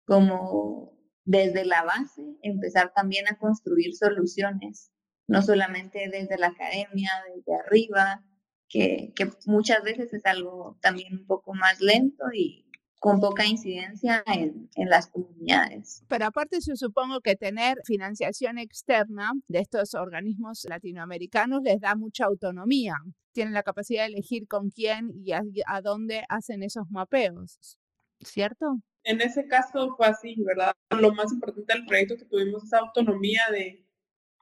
como 0.04 0.96
desde 1.24 1.64
la 1.64 1.82
base, 1.82 2.22
empezar 2.42 2.92
también 2.94 3.26
a 3.28 3.36
construir 3.36 3.94
soluciones, 3.96 4.92
no 5.26 5.42
solamente 5.42 6.08
desde 6.08 6.38
la 6.38 6.48
academia, 6.48 7.10
desde 7.34 7.54
arriba, 7.56 8.24
que, 8.68 9.12
muchas 9.46 9.82
veces 9.82 10.12
es 10.12 10.24
algo 10.26 10.78
también 10.80 11.14
un 11.14 11.26
poco 11.26 11.54
más 11.54 11.80
lento 11.80 12.24
y 12.32 12.65
con 13.00 13.20
poca 13.20 13.46
incidencia 13.46 14.22
en, 14.26 14.68
en, 14.74 14.88
las 14.88 15.08
comunidades. 15.08 16.02
Pero 16.08 16.26
aparte 16.26 16.58
yo 16.66 16.76
supongo 16.76 17.20
que 17.20 17.36
tener 17.36 17.78
financiación 17.84 18.58
externa 18.58 19.32
de 19.48 19.60
estos 19.60 19.94
organismos 19.94 20.64
latinoamericanos 20.68 21.62
les 21.62 21.80
da 21.80 21.94
mucha 21.94 22.24
autonomía. 22.24 22.94
Tienen 23.32 23.54
la 23.54 23.62
capacidad 23.62 24.02
de 24.02 24.14
elegir 24.14 24.48
con 24.48 24.70
quién 24.70 25.10
y 25.14 25.32
a, 25.32 25.42
a 25.66 25.80
dónde 25.82 26.24
hacen 26.28 26.62
esos 26.62 26.90
mapeos, 26.90 27.78
¿cierto? 28.20 28.78
En 29.04 29.20
ese 29.20 29.46
caso 29.46 29.94
fue 29.96 30.06
así, 30.06 30.34
¿verdad? 30.42 30.72
Lo 30.90 31.12
más 31.12 31.32
importante 31.32 31.74
del 31.74 31.86
proyecto 31.86 32.16
que 32.16 32.24
tuvimos 32.24 32.64
esa 32.64 32.78
autonomía 32.78 33.42
de 33.52 33.86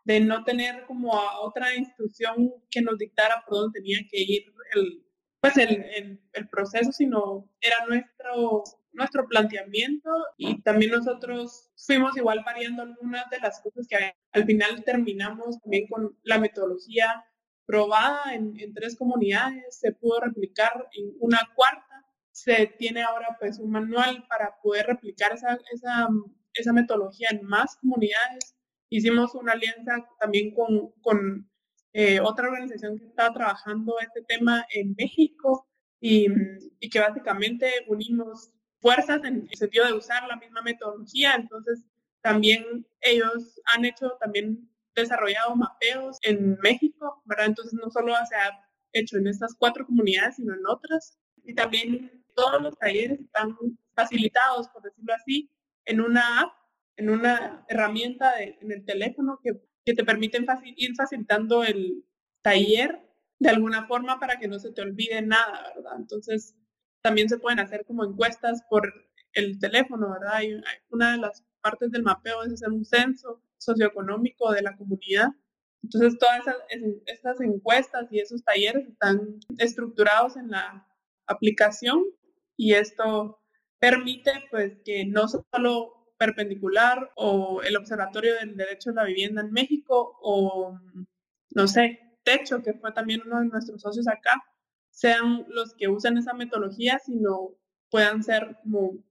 de 0.04 0.20
no 0.20 0.44
tener 0.44 0.84
como 0.86 1.14
a 1.14 1.40
otra 1.40 1.74
institución 1.74 2.52
que 2.70 2.82
nos 2.82 2.98
dictara 2.98 3.42
por 3.46 3.58
dónde 3.58 3.80
tenía 3.80 3.98
que 4.08 4.20
ir 4.20 4.44
el, 4.74 5.02
pues 5.44 5.58
el, 5.58 6.18
el, 6.32 6.48
proceso, 6.48 6.90
sino 6.90 7.50
era 7.60 7.76
nuestro, 7.86 8.64
nuestro 8.92 9.28
planteamiento 9.28 10.08
y 10.38 10.62
también 10.62 10.92
nosotros 10.92 11.70
fuimos 11.76 12.16
igual 12.16 12.42
variando 12.46 12.82
algunas 12.82 13.28
de 13.28 13.40
las 13.40 13.60
cosas 13.60 13.86
que 13.86 14.14
al 14.32 14.44
final 14.46 14.82
terminamos 14.84 15.60
también 15.60 15.86
con 15.86 16.16
la 16.22 16.38
metodología 16.38 17.26
probada 17.66 18.32
en, 18.32 18.58
en 18.58 18.72
tres 18.72 18.96
comunidades, 18.96 19.78
se 19.78 19.92
pudo 19.92 20.20
replicar 20.20 20.88
en 20.92 21.12
una 21.20 21.40
cuarta, 21.54 22.06
se 22.32 22.66
tiene 22.78 23.02
ahora 23.02 23.36
pues 23.38 23.58
un 23.58 23.70
manual 23.70 24.24
para 24.30 24.56
poder 24.62 24.86
replicar 24.86 25.34
esa, 25.34 25.58
esa, 25.74 26.08
esa 26.54 26.72
metodología 26.72 27.28
en 27.30 27.44
más 27.44 27.76
comunidades. 27.82 28.56
Hicimos 28.88 29.34
una 29.34 29.52
alianza 29.52 30.08
también 30.18 30.54
con, 30.54 30.92
con 31.02 31.50
eh, 31.94 32.20
otra 32.20 32.48
organización 32.48 32.98
que 32.98 33.06
estaba 33.06 33.32
trabajando 33.32 33.96
este 34.00 34.22
tema 34.22 34.66
en 34.74 34.94
México 34.98 35.66
y, 36.00 36.26
y, 36.80 36.90
que 36.90 37.00
básicamente 37.00 37.70
unimos 37.88 38.50
fuerzas 38.80 39.24
en 39.24 39.48
el 39.50 39.56
sentido 39.56 39.86
de 39.86 39.94
usar 39.94 40.26
la 40.28 40.36
misma 40.36 40.60
metodología. 40.60 41.34
Entonces, 41.34 41.82
también 42.20 42.86
ellos 43.00 43.58
han 43.74 43.86
hecho, 43.86 44.18
también 44.20 44.68
desarrollado 44.94 45.56
mapeos 45.56 46.18
en 46.22 46.58
México, 46.62 47.22
¿verdad? 47.24 47.46
Entonces, 47.46 47.72
no 47.74 47.90
solo 47.90 48.12
se 48.28 48.36
ha 48.36 48.60
hecho 48.92 49.16
en 49.16 49.28
estas 49.28 49.54
cuatro 49.58 49.86
comunidades, 49.86 50.36
sino 50.36 50.52
en 50.52 50.66
otras. 50.66 51.18
Y 51.44 51.54
también 51.54 52.24
todos 52.34 52.60
los 52.60 52.76
talleres 52.76 53.20
están 53.20 53.56
facilitados, 53.94 54.68
por 54.68 54.82
decirlo 54.82 55.14
así, 55.14 55.50
en 55.86 56.00
una 56.00 56.40
app 56.40 56.52
en 56.96 57.10
una 57.10 57.64
herramienta 57.68 58.40
en 58.42 58.70
el 58.70 58.84
teléfono 58.84 59.40
que, 59.42 59.60
que 59.84 59.94
te 59.94 60.04
permiten 60.04 60.46
ir 60.76 60.94
facilitando 60.96 61.64
el 61.64 62.04
taller 62.42 63.00
de 63.38 63.50
alguna 63.50 63.86
forma 63.86 64.18
para 64.18 64.38
que 64.38 64.48
no 64.48 64.58
se 64.58 64.72
te 64.72 64.82
olvide 64.82 65.20
nada, 65.22 65.72
¿verdad? 65.74 65.96
Entonces, 65.98 66.54
también 67.02 67.28
se 67.28 67.38
pueden 67.38 67.60
hacer 67.60 67.84
como 67.84 68.04
encuestas 68.04 68.62
por 68.70 68.92
el 69.34 69.58
teléfono, 69.58 70.10
¿verdad? 70.10 70.34
Hay, 70.36 70.60
una 70.90 71.12
de 71.12 71.18
las 71.18 71.44
partes 71.60 71.90
del 71.90 72.02
mapeo 72.02 72.42
es 72.42 72.52
hacer 72.52 72.70
un 72.70 72.84
censo 72.84 73.42
socioeconómico 73.58 74.52
de 74.52 74.62
la 74.62 74.76
comunidad. 74.76 75.28
Entonces, 75.82 76.18
todas 76.18 76.40
esas, 76.40 76.56
estas 77.06 77.40
encuestas 77.40 78.06
y 78.10 78.20
esos 78.20 78.42
talleres 78.42 78.88
están 78.88 79.38
estructurados 79.58 80.36
en 80.36 80.50
la 80.50 80.86
aplicación 81.26 82.04
y 82.56 82.74
esto 82.74 83.38
permite 83.78 84.32
pues 84.50 84.78
que 84.84 85.04
no 85.04 85.26
solo 85.28 86.03
perpendicular 86.24 87.10
o 87.16 87.60
el 87.62 87.76
Observatorio 87.76 88.34
del 88.36 88.56
Derecho 88.56 88.90
a 88.90 88.94
la 88.94 89.04
Vivienda 89.04 89.42
en 89.42 89.52
México 89.52 90.18
o, 90.22 90.78
no 91.50 91.68
sé, 91.68 92.00
Techo, 92.22 92.62
que 92.62 92.72
fue 92.74 92.92
también 92.92 93.22
uno 93.26 93.40
de 93.40 93.46
nuestros 93.46 93.82
socios 93.82 94.08
acá, 94.08 94.42
sean 94.90 95.44
los 95.48 95.74
que 95.74 95.88
usan 95.88 96.16
esa 96.16 96.32
metodología, 96.32 96.98
sino 97.04 97.50
puedan 97.90 98.22
ser 98.22 98.56
como 98.62 99.04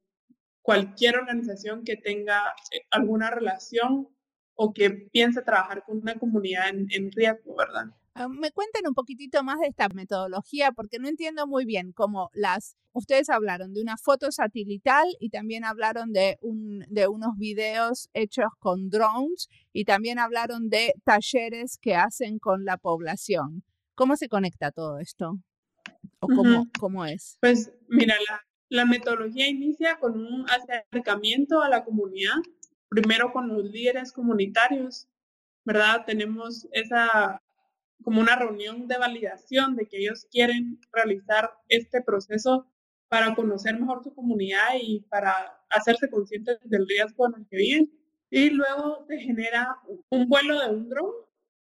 cualquier 0.64 1.18
organización 1.18 1.84
que 1.84 1.98
tenga 1.98 2.42
eh, 2.72 2.82
alguna 2.90 3.30
relación 3.30 4.08
o 4.56 4.74
que 4.74 4.90
piense 4.90 5.42
trabajar 5.42 5.84
con 5.84 6.00
una 6.00 6.16
comunidad 6.16 6.70
en, 6.70 7.12
riesgo, 7.12 7.56
¿verdad? 7.56 7.86
Ah, 8.16 8.28
me 8.28 8.52
cuenten 8.52 8.88
un 8.88 8.94
poquitito 8.94 9.44
más 9.44 9.60
de 9.60 9.68
esta 9.68 9.90
metodología 9.90 10.72
porque 10.72 11.00
no 11.00 11.08
entiendo 11.08 11.48
muy 11.48 11.66
bien 11.66 11.94
cómo 11.94 12.30
las, 12.34 12.78
ustedes 12.92 13.30
hablaron 13.30 13.74
de 13.74 13.82
una 13.82 13.98
foto 13.98 14.32
satelital 14.32 15.08
y 15.20 15.30
también 15.30 15.66
hablaron 15.66 16.14
de, 16.14 16.38
un, 16.42 16.86
de 16.90 17.08
unos 17.08 17.36
videos 17.38 18.10
hechos 18.14 18.52
con 18.60 18.90
drones 18.90 19.50
y 19.72 19.86
también 19.86 20.20
hablaron 20.20 20.70
de 20.70 20.94
talleres 21.04 21.80
que 21.82 21.96
hacen 21.96 22.38
con 22.38 22.66
la 22.66 22.78
población. 22.78 23.64
¿Cómo 23.96 24.16
se 24.16 24.30
conecta 24.30 24.72
todo 24.72 25.00
esto? 25.00 25.40
¿O 26.20 26.28
cómo, 26.28 26.68
cómo 26.80 27.06
es? 27.06 27.38
Pues 27.42 27.74
mira, 27.88 28.16
la, 28.30 28.42
la 28.70 28.86
metodología 28.86 29.48
inicia 29.48 29.98
con 29.98 30.20
un 30.24 30.46
acercamiento 30.50 31.62
a 31.62 31.70
la 31.70 31.84
comunidad, 31.84 32.36
primero 32.90 33.32
con 33.32 33.48
los 33.48 33.64
líderes 33.64 34.12
comunitarios, 34.12 35.08
¿verdad? 35.66 36.06
Tenemos 36.06 36.68
esa 36.72 37.42
como 38.04 38.22
una 38.22 38.36
reunión 38.36 38.88
de 38.88 38.98
validación 38.98 39.76
de 39.76 39.88
que 39.88 39.98
ellos 39.98 40.28
quieren 40.32 40.80
realizar 40.92 41.52
este 41.70 42.02
proceso 42.02 42.68
para 43.08 43.36
conocer 43.36 43.80
mejor 43.80 44.04
su 44.04 44.14
comunidad 44.14 44.76
y 44.82 45.02
para 45.02 45.34
hacerse 45.70 46.10
conscientes 46.10 46.60
del 46.64 46.88
riesgo 46.88 47.28
en 47.28 47.42
el 47.42 47.48
que 47.48 47.58
viven. 47.58 47.92
Y 48.30 48.50
luego 48.50 49.06
se 49.08 49.20
genera 49.20 49.78
un 50.10 50.28
vuelo 50.28 50.60
de 50.60 50.70
un 50.70 50.90
dron, 50.90 51.12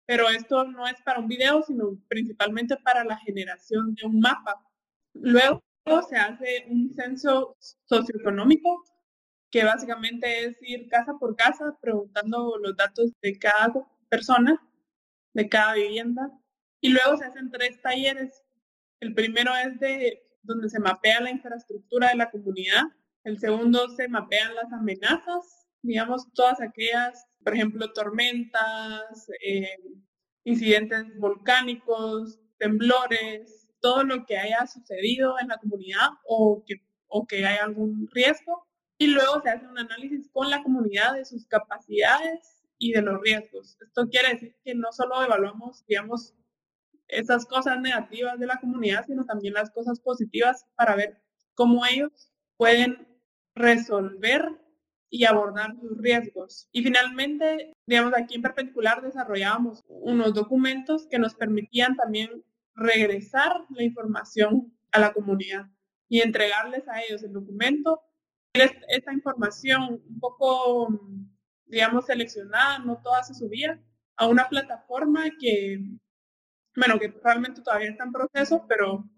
pero 0.06 0.30
esto 0.30 0.64
no 0.64 0.88
es 0.88 0.96
para 1.02 1.20
un 1.20 1.28
video, 1.28 1.62
sino 1.64 1.98
principalmente 2.08 2.78
para 2.78 3.04
la 3.04 3.18
generación 3.18 3.94
de 3.96 4.08
un 4.08 4.20
mapa. 4.20 4.66
Luego 5.14 5.62
se 6.10 6.16
hace 6.16 6.66
un 6.70 6.94
censo 6.94 7.58
socioeconómico, 7.86 8.84
que 9.50 9.66
básicamente 9.66 10.46
es 10.46 10.58
ir 10.62 10.88
casa 10.88 11.16
por 11.20 11.36
casa 11.36 11.78
preguntando 11.82 12.58
los 12.58 12.78
datos 12.78 13.12
de 13.22 13.38
cada 13.38 13.74
persona 14.08 14.62
de 15.34 15.50
cada 15.50 15.74
vivienda. 15.74 16.32
Y 16.82 16.90
luego 16.90 17.18
se 17.18 17.26
hacen 17.26 17.52
tres 17.52 17.82
talleres. 17.82 18.44
El 19.00 19.14
primero 19.14 19.56
es 19.56 19.80
de 19.80 20.24
donde 20.44 20.70
se 20.70 20.80
mapea 20.80 21.22
la 21.22 21.32
infraestructura 21.32 22.10
de 22.10 22.16
la 22.16 22.32
comunidad. 22.32 22.84
El 23.24 23.40
segundo 23.40 23.88
se 23.90 24.08
mapean 24.08 24.56
las 24.56 24.72
amenazas, 24.74 25.68
digamos, 25.84 26.32
todas 26.34 26.60
aquellas, 26.62 27.26
por 27.44 27.54
ejemplo, 27.54 27.94
tormentas, 27.94 29.28
eh, 29.46 29.78
incidentes 30.44 31.06
volcánicos, 31.20 32.40
temblores, 32.58 33.70
todo 33.80 34.04
lo 34.04 34.26
que 34.26 34.38
haya 34.38 34.66
sucedido 34.68 35.40
en 35.40 35.50
la 35.50 35.58
comunidad 35.58 36.10
o 36.26 36.64
que, 36.66 36.76
o 37.08 37.28
que 37.28 37.46
haya 37.46 37.64
algún 37.64 38.08
riesgo. 38.12 38.68
Y 38.98 39.08
luego 39.08 39.42
se 39.42 39.50
hace 39.50 39.68
un 39.68 39.78
análisis 39.78 40.30
con 40.32 40.50
la 40.50 40.62
comunidad 40.64 41.14
de 41.14 41.26
sus 41.26 41.48
capacidades 41.48 42.61
y 42.82 42.94
de 42.94 43.04
los 43.04 43.22
riesgos. 43.22 43.78
Esto 43.80 44.10
quiere 44.10 44.30
decir 44.34 44.56
que 44.64 44.74
no 44.74 44.92
solo 44.92 45.24
evaluamos, 45.24 45.86
digamos, 45.86 46.34
esas 47.08 47.46
cosas 47.46 47.80
negativas 47.80 48.40
de 48.40 48.48
la 48.48 48.60
comunidad, 48.60 49.06
sino 49.06 49.24
también 49.24 49.54
las 49.54 49.70
cosas 49.70 50.00
positivas 50.00 50.66
para 50.76 50.96
ver 50.96 51.22
cómo 51.54 51.86
ellos 51.86 52.34
pueden 52.58 53.08
resolver 53.54 54.60
y 55.12 55.26
abordar 55.26 55.76
sus 55.80 55.96
riesgos. 56.00 56.70
Y 56.72 56.82
finalmente, 56.82 57.72
digamos, 57.86 58.14
aquí 58.16 58.36
en 58.36 58.42
perpendicular 58.42 59.04
desarrollábamos 59.04 59.84
unos 59.88 60.34
documentos 60.34 61.06
que 61.08 61.20
nos 61.20 61.36
permitían 61.36 61.96
también 61.96 62.44
regresar 62.74 63.52
la 63.70 63.84
información 63.84 64.76
a 64.92 65.00
la 65.00 65.14
comunidad 65.14 65.68
y 66.10 66.22
entregarles 66.22 66.88
a 66.88 67.04
ellos 67.04 67.22
el 67.22 67.34
documento. 67.34 68.02
Esta 68.54 69.14
información 69.14 70.02
un 70.10 70.20
poco 70.20 70.88
digamos, 71.72 72.06
seleccionada, 72.06 72.80
no 72.80 73.02
toda 73.02 73.24
se 73.24 73.34
subía, 73.34 73.82
a 74.18 74.28
una 74.28 74.48
plataforma 74.50 75.24
que, 75.40 75.80
bueno, 76.76 77.00
que 77.00 77.08
realmente 77.24 77.62
todavía 77.62 77.90
está 77.90 78.04
en 78.04 78.12
proceso, 78.12 78.66
pero 78.68 79.10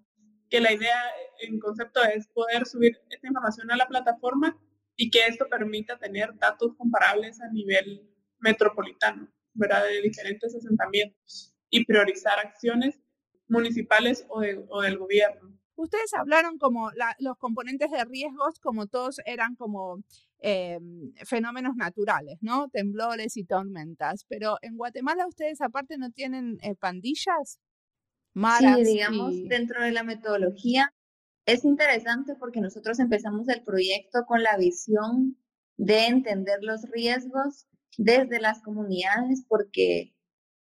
que 0.50 0.62
la 0.62 0.72
idea 0.72 0.98
en 1.42 1.60
concepto 1.60 2.04
es 2.04 2.28
poder 2.28 2.66
subir 2.68 2.98
esta 3.10 3.28
información 3.28 3.72
a 3.72 3.76
la 3.76 3.88
plataforma 3.88 4.58
y 4.96 5.10
que 5.10 5.26
esto 5.28 5.48
permita 5.50 5.98
tener 5.98 6.30
datos 6.38 6.76
comparables 6.78 7.42
a 7.42 7.50
nivel 7.52 8.08
metropolitano, 8.40 9.28
¿verdad? 9.54 9.86
De 9.86 10.02
diferentes 10.02 10.56
asentamientos 10.56 11.56
y 11.72 11.84
priorizar 11.86 12.38
acciones 12.38 13.00
municipales 13.48 14.26
o, 14.30 14.44
o 14.70 14.82
del 14.84 15.00
gobierno. 15.00 15.58
Ustedes 15.84 16.14
hablaron 16.14 16.58
como 16.58 16.92
los 17.20 17.38
componentes 17.38 17.92
de 17.92 18.06
riesgos, 18.06 18.58
como 18.62 18.88
todos 18.88 19.20
eran 19.26 19.56
como 19.56 20.02
eh, 20.40 20.80
fenómenos 21.26 21.76
naturales, 21.76 22.38
¿no? 22.40 22.70
Temblores 22.70 23.36
y 23.36 23.44
tormentas. 23.44 24.26
Pero 24.30 24.56
en 24.62 24.78
Guatemala 24.78 25.28
ustedes 25.28 25.60
aparte 25.60 25.98
no 25.98 26.10
tienen 26.10 26.58
eh, 26.62 26.76
pandillas. 26.76 27.60
Maras 28.34 28.78
sí, 28.78 28.86
digamos, 28.86 29.34
dentro 29.50 29.84
de 29.84 29.92
la 29.92 30.04
metodología 30.04 30.94
es 31.46 31.66
interesante 31.66 32.36
porque 32.40 32.62
nosotros 32.62 33.00
empezamos 33.00 33.50
el 33.50 33.62
proyecto 33.64 34.24
con 34.26 34.42
la 34.42 34.56
visión 34.56 35.38
de 35.76 36.08
entender 36.08 36.60
los 36.62 36.84
riesgos 36.92 37.68
desde 37.98 38.40
las 38.40 38.62
comunidades 38.62 39.44
porque 39.50 40.16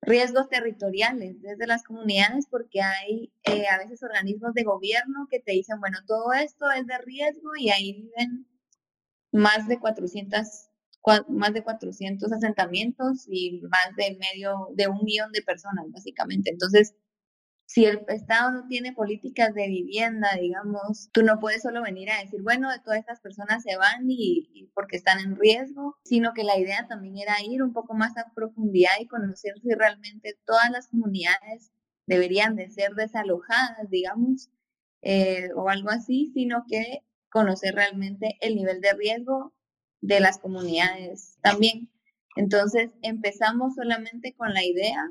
riesgos 0.02 0.48
territoriales 0.48 1.40
desde 1.42 1.66
las 1.66 1.82
comunidades 1.82 2.46
porque 2.50 2.80
hay 2.80 3.32
eh, 3.44 3.66
a 3.68 3.78
veces 3.78 4.02
organismos 4.02 4.54
de 4.54 4.64
gobierno 4.64 5.26
que 5.30 5.40
te 5.40 5.52
dicen, 5.52 5.80
bueno, 5.80 5.98
todo 6.06 6.32
esto 6.32 6.70
es 6.70 6.86
de 6.86 6.98
riesgo 6.98 7.50
y 7.58 7.70
ahí 7.70 7.92
viven 7.94 8.46
más 9.32 9.68
de 9.68 9.78
400, 9.78 10.68
más 11.28 11.52
de 11.52 11.62
400 11.62 12.32
asentamientos 12.32 13.26
y 13.28 13.60
más 13.62 13.96
de 13.96 14.18
medio, 14.18 14.68
de 14.74 14.88
un 14.88 15.04
millón 15.04 15.32
de 15.32 15.42
personas, 15.42 15.86
básicamente. 15.90 16.50
Entonces, 16.50 16.94
si 17.68 17.84
el 17.84 18.00
Estado 18.08 18.50
no 18.50 18.66
tiene 18.66 18.94
políticas 18.94 19.52
de 19.52 19.68
vivienda, 19.68 20.30
digamos, 20.40 21.10
tú 21.12 21.22
no 21.22 21.38
puedes 21.38 21.60
solo 21.60 21.82
venir 21.82 22.10
a 22.10 22.22
decir, 22.22 22.40
bueno, 22.42 22.70
todas 22.82 22.98
estas 22.98 23.20
personas 23.20 23.62
se 23.62 23.76
van 23.76 24.06
y, 24.08 24.70
porque 24.74 24.96
están 24.96 25.20
en 25.20 25.36
riesgo, 25.36 25.94
sino 26.02 26.32
que 26.32 26.44
la 26.44 26.58
idea 26.58 26.86
también 26.88 27.18
era 27.18 27.34
ir 27.44 27.62
un 27.62 27.74
poco 27.74 27.92
más 27.92 28.16
a 28.16 28.32
profundidad 28.34 28.92
y 28.98 29.06
conocer 29.06 29.52
si 29.60 29.74
realmente 29.74 30.38
todas 30.46 30.70
las 30.70 30.88
comunidades 30.88 31.70
deberían 32.06 32.56
de 32.56 32.70
ser 32.70 32.94
desalojadas, 32.94 33.90
digamos, 33.90 34.48
eh, 35.02 35.50
o 35.54 35.68
algo 35.68 35.90
así, 35.90 36.30
sino 36.32 36.64
que 36.66 37.04
conocer 37.30 37.74
realmente 37.74 38.38
el 38.40 38.56
nivel 38.56 38.80
de 38.80 38.94
riesgo 38.94 39.52
de 40.00 40.20
las 40.20 40.38
comunidades 40.38 41.36
también. 41.42 41.90
Entonces 42.34 42.92
empezamos 43.02 43.74
solamente 43.74 44.34
con 44.34 44.54
la 44.54 44.64
idea 44.64 45.06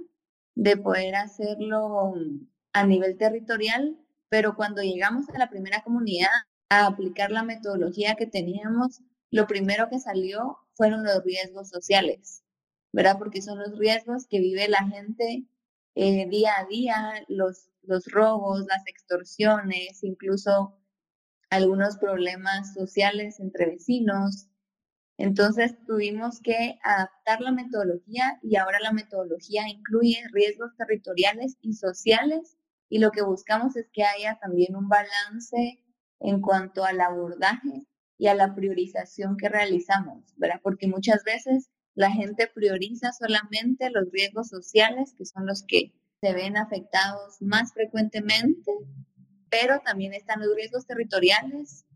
de 0.58 0.76
poder 0.76 1.16
hacerlo 1.16 2.16
a 2.74 2.84
nivel 2.84 3.16
territorial, 3.16 3.96
pero 4.28 4.56
cuando 4.56 4.82
llegamos 4.82 5.30
a 5.30 5.38
la 5.38 5.52
primera 5.52 5.84
comunidad 5.84 6.32
a 6.70 6.88
aplicar 6.88 7.30
la 7.30 7.44
metodología 7.44 8.16
que 8.16 8.26
teníamos, 8.26 9.02
lo 9.30 9.46
primero 9.46 9.88
que 9.88 10.00
salió 10.00 10.58
fueron 10.74 11.04
los 11.04 11.24
riesgos 11.24 11.70
sociales, 11.70 12.44
¿verdad? 12.92 13.20
Porque 13.20 13.44
son 13.44 13.60
los 13.60 13.78
riesgos 13.78 14.26
que 14.28 14.40
vive 14.40 14.68
la 14.68 14.84
gente 14.88 15.46
eh, 15.94 16.28
día 16.28 16.54
a 16.58 16.66
día, 16.66 17.24
los, 17.28 17.70
los 17.84 18.06
robos, 18.08 18.66
las 18.66 18.82
extorsiones, 18.88 20.04
incluso 20.04 20.76
algunos 21.52 21.98
problemas 21.98 22.74
sociales 22.74 23.40
entre 23.40 23.68
vecinos, 23.68 24.48
entonces 25.18 25.76
tuvimos 25.86 26.40
que 26.42 26.78
adaptar 26.84 27.42
la 27.42 27.52
metodología 27.52 28.40
y 28.44 28.56
ahora 28.56 28.80
la 28.80 28.92
metodología 28.92 29.68
incluye 29.68 30.24
riesgos 30.32 30.76
territoriales 30.78 31.58
y 31.62 31.74
sociales 31.74 32.58
y 32.88 33.00
lo 33.00 33.12
que 33.12 33.24
buscamos 33.24 33.76
es 33.76 33.90
que 33.92 34.04
haya 34.04 34.38
también 34.40 34.76
un 34.76 34.88
balance 34.88 35.84
en 36.20 36.42
cuanto 36.42 36.86
al 36.86 37.02
abordaje 37.02 37.86
y 38.20 38.28
a 38.28 38.36
la 38.36 38.56
priorización 38.56 39.38
que 39.38 39.50
realizamos, 39.50 40.24
¿verdad? 40.38 40.60
Porque 40.64 40.88
muchas 40.88 41.24
veces 41.24 41.70
la 41.96 42.12
gente 42.12 42.48
prioriza 42.48 43.12
solamente 43.12 43.90
los 43.90 44.12
riesgos 44.12 44.50
sociales, 44.50 45.16
que 45.18 45.26
son 45.26 45.48
los 45.48 45.64
que 45.68 45.94
se 46.22 46.34
ven 46.34 46.58
afectados 46.58 47.42
más 47.42 47.74
frecuentemente, 47.74 48.72
pero 49.50 49.80
también 49.80 50.14
están 50.14 50.42
los 50.42 50.56
riesgos 50.56 50.86
territoriales 50.86 51.87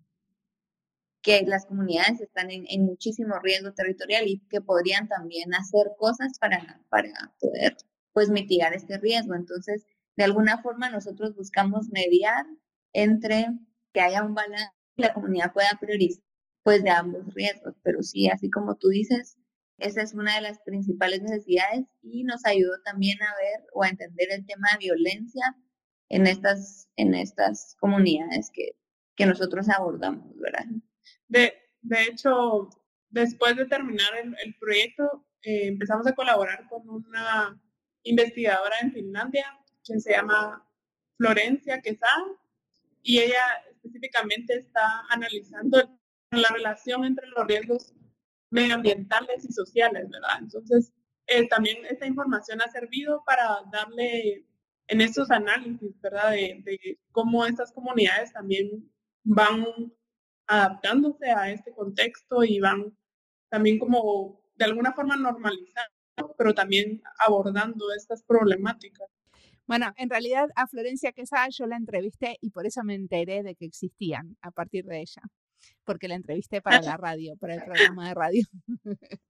que 1.22 1.44
las 1.46 1.66
comunidades 1.66 2.20
están 2.20 2.50
en, 2.50 2.86
muchísimo 2.86 3.40
riesgo 3.40 3.74
territorial 3.74 4.28
y 4.28 4.40
que 4.50 4.62
podrían 4.62 5.08
también 5.08 5.54
hacer 5.54 5.92
cosas 5.98 6.40
para, 6.40 6.82
para 6.90 7.12
poder 7.40 7.78
pues 8.14 8.30
mitigar 8.30 8.74
este 8.74 8.98
riesgo. 8.98 9.36
Entonces, 9.36 9.86
de 10.18 10.24
alguna 10.24 10.62
forma 10.62 10.90
nosotros 10.90 11.36
buscamos 11.36 11.90
mediar 11.90 12.46
entre 12.94 13.48
que 13.94 14.02
haya 14.02 14.24
un 14.24 14.34
balance 14.34 14.74
y 14.96 15.04
la 15.04 15.14
comunidad 15.14 15.54
pueda 15.54 15.78
priorizar 15.80 16.24
pues 16.64 16.84
de 16.84 16.92
ambos 16.92 17.34
riesgos, 17.34 17.76
pero 17.82 18.04
sí, 18.04 18.30
así 18.30 18.52
como 18.52 18.76
tú 18.76 18.90
dices, 18.90 19.38
esa 19.80 20.04
es 20.04 20.14
una 20.14 20.36
de 20.36 20.42
las 20.42 20.60
principales 20.60 21.24
necesidades 21.24 21.86
y 22.04 22.24
nos 22.24 22.46
ayudó 22.46 22.74
también 22.86 23.18
a 23.24 23.34
ver 23.36 23.66
o 23.74 23.84
a 23.84 23.90
entender 23.90 24.28
el 24.32 24.46
tema 24.46 24.68
de 24.74 24.86
violencia 24.86 25.44
en 26.10 26.28
estas, 26.28 26.88
en 26.98 27.16
estas 27.16 27.76
comunidades 27.80 28.52
que, 28.54 28.76
que 29.16 29.26
nosotros 29.26 29.70
abordamos, 29.70 30.38
¿verdad? 30.38 30.66
De, 31.32 31.54
de 31.82 32.04
hecho, 32.04 32.70
después 33.10 33.56
de 33.56 33.66
terminar 33.66 34.10
el, 34.18 34.54
proyecto, 34.56 35.26
eh, 35.44 35.68
empezamos 35.68 36.06
a 36.06 36.14
colaborar 36.14 36.68
con 36.68 36.90
una 36.90 37.58
investigadora 38.04 38.76
en 38.82 38.92
Finlandia 38.92 39.46
que 39.82 39.98
se 40.02 40.12
llama 40.12 40.68
Florencia 41.18 41.82
Quesada 41.82 42.26
y 43.02 43.20
ella 43.20 43.44
específicamente 43.72 44.56
está 44.56 45.06
analizando 45.10 45.98
la 46.32 46.50
relación 46.50 47.06
entre 47.06 47.28
los 47.28 47.48
riesgos 47.48 47.94
medioambientales 48.50 49.46
y 49.46 49.54
sociales, 49.54 50.10
¿verdad? 50.10 50.38
Entonces, 50.40 50.92
eh, 51.28 51.48
también 51.48 51.86
esta 51.86 52.08
información 52.08 52.62
ha 52.62 52.70
servido 52.70 53.24
para 53.26 53.62
darle 53.72 54.46
en 54.88 55.00
estos 55.00 55.32
análisis, 55.32 55.98
¿verdad? 56.02 56.32
De, 56.32 56.62
de 56.66 57.00
cómo 57.14 57.46
estas 57.46 57.72
comunidades 57.72 58.34
también 58.34 58.92
van 59.24 59.66
adaptándose 60.48 61.32
a 61.32 61.52
este 61.52 61.74
contexto 61.74 62.44
y 62.44 62.60
van 62.60 62.98
también 63.50 63.80
como 63.80 64.42
de 64.56 64.66
alguna 64.66 64.94
forma 64.94 65.18
normalizando, 65.18 66.36
pero 66.38 66.54
también 66.54 67.02
abordando 67.26 67.86
estas 67.96 68.24
problemáticas. 68.24 69.10
Bueno, 69.68 69.94
en 69.98 70.10
realidad 70.10 70.50
a 70.56 70.68
Florencia 70.68 71.12
Quesada 71.12 71.48
yo 71.50 71.66
la 71.66 71.78
entrevisté 71.78 72.38
y 72.42 72.52
por 72.52 72.66
eso 72.66 72.84
me 72.84 72.96
enteré 72.96 73.44
de 73.44 73.56
que 73.56 73.66
existían 73.66 74.38
a 74.42 74.52
partir 74.52 74.86
de 74.86 75.02
ella, 75.02 75.22
porque 75.86 76.08
la 76.08 76.16
entrevisté 76.16 76.62
para 76.62 76.82
la 76.82 76.98
radio, 76.98 77.36
para 77.38 77.56
el 77.56 77.64
programa 77.64 78.10
de 78.10 78.14
radio. 78.14 78.44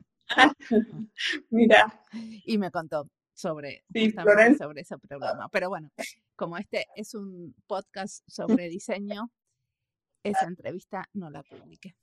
Mira. 1.49 2.01
Y 2.45 2.57
me 2.57 2.71
contó 2.71 3.09
sobre, 3.33 3.83
sobre 4.57 4.81
ese 4.81 4.97
programa. 4.97 5.49
Pero 5.51 5.69
bueno, 5.69 5.89
como 6.35 6.57
este 6.57 6.87
es 6.95 7.13
un 7.13 7.53
podcast 7.67 8.23
sobre 8.27 8.69
diseño, 8.69 9.29
esa 10.23 10.45
entrevista 10.45 11.07
no 11.13 11.29
la 11.29 11.43
publiqué. 11.43 11.95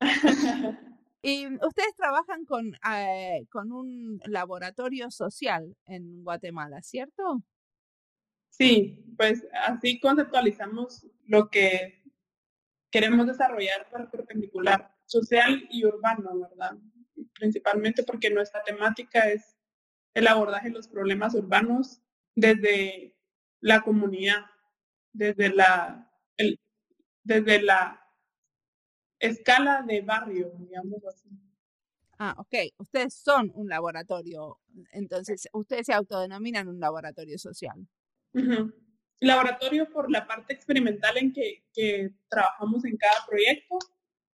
Y 1.24 1.46
ustedes 1.46 1.94
trabajan 1.96 2.44
con, 2.44 2.74
eh, 2.92 3.46
con 3.48 3.70
un 3.70 4.20
laboratorio 4.24 5.08
social 5.12 5.76
en 5.86 6.24
Guatemala, 6.24 6.82
¿cierto? 6.82 7.44
Sí, 8.50 9.14
pues 9.16 9.46
así 9.64 10.00
conceptualizamos 10.00 11.06
lo 11.26 11.48
que 11.48 12.02
queremos 12.90 13.26
desarrollar 13.28 13.88
para 13.88 14.10
perpendicular, 14.10 14.92
social 15.06 15.64
y 15.70 15.84
urbano, 15.86 16.40
¿verdad? 16.40 16.76
Principalmente 17.34 18.02
porque 18.02 18.28
nuestra 18.28 18.64
temática 18.64 19.30
es 19.30 19.56
el 20.14 20.26
abordaje 20.26 20.68
de 20.68 20.74
los 20.74 20.88
problemas 20.88 21.34
urbanos 21.34 22.02
desde 22.34 23.16
la 23.60 23.82
comunidad, 23.82 24.44
desde 25.12 25.50
la, 25.50 26.10
desde 27.24 27.62
la 27.62 28.02
escala 29.18 29.82
de 29.86 30.00
barrio, 30.02 30.52
digamos 30.58 31.04
así. 31.06 31.28
Ah, 32.18 32.34
ok. 32.36 32.54
Ustedes 32.78 33.14
son 33.14 33.50
un 33.54 33.68
laboratorio, 33.68 34.60
entonces 34.92 35.48
ustedes 35.52 35.86
se 35.86 35.92
autodenominan 35.92 36.68
un 36.68 36.78
laboratorio 36.78 37.38
social. 37.38 37.86
Laboratorio 39.20 39.90
por 39.90 40.10
la 40.10 40.26
parte 40.26 40.52
experimental 40.52 41.16
en 41.16 41.32
que, 41.32 42.14
trabajamos 42.28 42.84
en 42.84 42.96
cada 42.96 43.26
proyecto, 43.26 43.78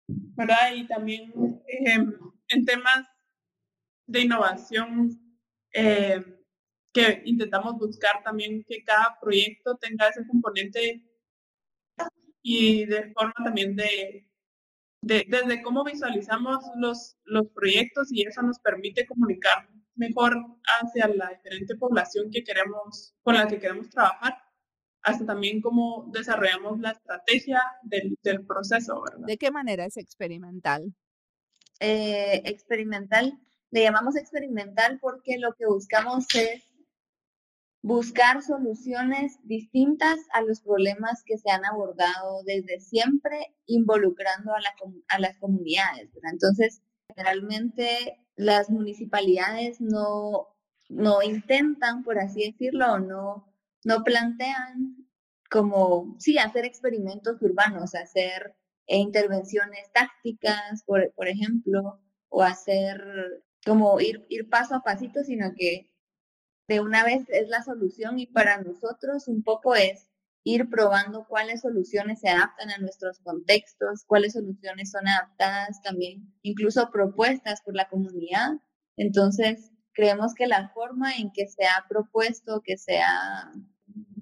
¿verdad? 0.06 0.74
Y 0.74 0.86
también 0.86 1.32
em, 1.66 2.14
en 2.48 2.64
temas 2.64 3.06
de 4.06 4.20
innovación 4.20 5.18
em, 5.72 6.38
que 6.92 7.22
intentamos 7.24 7.78
buscar 7.78 8.22
también 8.22 8.64
que 8.64 8.82
cada 8.82 9.18
proyecto 9.20 9.76
tenga 9.76 10.08
ese 10.08 10.26
componente 10.26 11.07
y 12.42 12.86
de 12.86 13.12
forma 13.12 13.34
también 13.44 13.76
de, 13.76 14.28
de 15.02 15.26
desde 15.28 15.62
cómo 15.62 15.84
visualizamos 15.84 16.64
los, 16.76 17.16
los 17.24 17.48
proyectos 17.48 18.08
y 18.12 18.22
eso 18.22 18.42
nos 18.42 18.58
permite 18.58 19.06
comunicar 19.06 19.68
mejor 19.94 20.36
hacia 20.80 21.08
la 21.08 21.30
diferente 21.30 21.74
población 21.76 22.30
que 22.30 22.44
queremos, 22.44 23.14
con 23.22 23.34
la 23.34 23.48
que 23.48 23.58
queremos 23.58 23.90
trabajar, 23.90 24.38
hasta 25.02 25.26
también 25.26 25.60
cómo 25.60 26.08
desarrollamos 26.12 26.80
la 26.80 26.92
estrategia 26.92 27.60
del, 27.82 28.16
del 28.22 28.44
proceso, 28.46 29.02
¿verdad? 29.02 29.26
¿De 29.26 29.36
qué 29.36 29.50
manera 29.50 29.84
es 29.84 29.96
experimental? 29.96 30.94
Eh, 31.80 32.42
experimental, 32.44 33.38
le 33.70 33.82
llamamos 33.82 34.16
experimental 34.16 34.98
porque 35.00 35.38
lo 35.38 35.54
que 35.54 35.66
buscamos 35.66 36.26
es 36.34 36.67
buscar 37.82 38.42
soluciones 38.42 39.38
distintas 39.44 40.18
a 40.32 40.42
los 40.42 40.60
problemas 40.60 41.22
que 41.24 41.38
se 41.38 41.50
han 41.50 41.64
abordado 41.64 42.42
desde 42.44 42.80
siempre, 42.80 43.54
involucrando 43.66 44.52
a, 44.54 44.60
la, 44.60 44.74
a 45.08 45.18
las 45.20 45.38
comunidades. 45.38 46.10
Entonces, 46.30 46.82
generalmente 47.14 48.18
las 48.36 48.70
municipalidades 48.70 49.80
no, 49.80 50.48
no 50.88 51.22
intentan, 51.22 52.02
por 52.02 52.18
así 52.18 52.50
decirlo, 52.50 52.98
no, 52.98 53.52
no 53.84 54.04
plantean 54.04 54.96
como, 55.50 56.16
sí, 56.18 56.38
hacer 56.38 56.64
experimentos 56.64 57.40
urbanos, 57.40 57.94
hacer 57.94 58.54
intervenciones 58.86 59.90
tácticas, 59.92 60.82
por, 60.84 61.12
por 61.14 61.28
ejemplo, 61.28 62.00
o 62.28 62.42
hacer 62.42 63.02
como 63.64 64.00
ir, 64.00 64.24
ir 64.28 64.48
paso 64.48 64.74
a 64.74 64.82
pasito, 64.82 65.22
sino 65.24 65.52
que 65.56 65.90
de 66.68 66.80
una 66.80 67.02
vez 67.02 67.24
es 67.28 67.48
la 67.48 67.62
solución 67.62 68.18
y 68.18 68.26
para 68.26 68.60
nosotros 68.62 69.26
un 69.26 69.42
poco 69.42 69.74
es 69.74 70.08
ir 70.44 70.68
probando 70.70 71.26
cuáles 71.26 71.62
soluciones 71.62 72.20
se 72.20 72.28
adaptan 72.28 72.70
a 72.70 72.78
nuestros 72.78 73.18
contextos, 73.20 74.04
cuáles 74.06 74.34
soluciones 74.34 74.90
son 74.90 75.08
adaptadas 75.08 75.82
también, 75.82 76.32
incluso 76.42 76.90
propuestas 76.90 77.62
por 77.62 77.74
la 77.74 77.88
comunidad. 77.88 78.52
Entonces, 78.96 79.72
creemos 79.92 80.34
que 80.34 80.46
la 80.46 80.68
forma 80.70 81.16
en 81.16 81.32
que 81.32 81.48
se 81.48 81.64
ha 81.66 81.86
propuesto, 81.88 82.62
que 82.62 82.78
se 82.78 82.98
ha, 82.98 83.52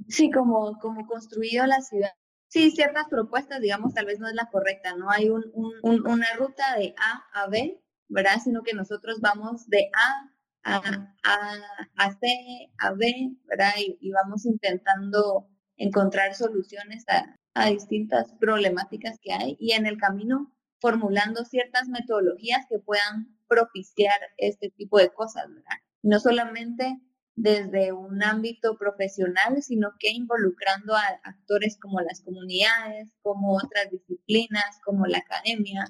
sí, 0.08 0.30
como, 0.30 0.78
como 0.80 1.06
construido 1.06 1.66
la 1.66 1.80
ciudad, 1.80 2.12
sí, 2.48 2.70
ciertas 2.70 3.06
propuestas, 3.08 3.60
digamos, 3.60 3.94
tal 3.94 4.06
vez 4.06 4.18
no 4.18 4.28
es 4.28 4.34
la 4.34 4.48
correcta, 4.50 4.96
no 4.96 5.10
hay 5.10 5.28
un, 5.28 5.44
un, 5.52 6.06
una 6.06 6.32
ruta 6.36 6.76
de 6.76 6.94
A 6.98 7.42
a 7.42 7.48
B, 7.48 7.82
¿verdad? 8.08 8.38
Sino 8.42 8.62
que 8.62 8.74
nosotros 8.74 9.20
vamos 9.20 9.68
de 9.68 9.90
A 9.94 10.35
a, 10.66 11.14
a, 11.22 11.56
a 11.96 12.10
C, 12.18 12.70
a 12.78 12.92
B, 12.92 13.32
¿verdad? 13.46 13.72
y 13.78 14.10
vamos 14.10 14.44
intentando 14.44 15.48
encontrar 15.76 16.34
soluciones 16.34 17.04
a, 17.08 17.36
distintas 17.70 18.34
problemáticas 18.38 19.18
que 19.22 19.32
hay 19.32 19.56
y 19.58 19.72
en 19.72 19.86
el 19.86 19.96
camino 19.96 20.52
formulando 20.78 21.42
ciertas 21.46 21.88
metodologías 21.88 22.66
que 22.68 22.78
puedan 22.78 23.34
propiciar 23.48 24.18
este 24.36 24.68
tipo 24.68 24.98
de 24.98 25.08
cosas, 25.08 25.48
¿verdad? 25.48 25.78
No 26.02 26.20
solamente 26.20 26.98
desde 27.34 27.92
un 27.92 28.22
ámbito 28.22 28.76
profesional, 28.76 29.62
sino 29.62 29.92
que 29.98 30.10
involucrando 30.10 30.94
a 30.94 31.18
actores 31.24 31.78
como 31.80 32.02
las 32.02 32.20
comunidades, 32.20 33.08
como 33.22 33.56
otras 33.56 33.90
disciplinas, 33.90 34.78
como 34.84 35.06
la 35.06 35.18
academia. 35.18 35.86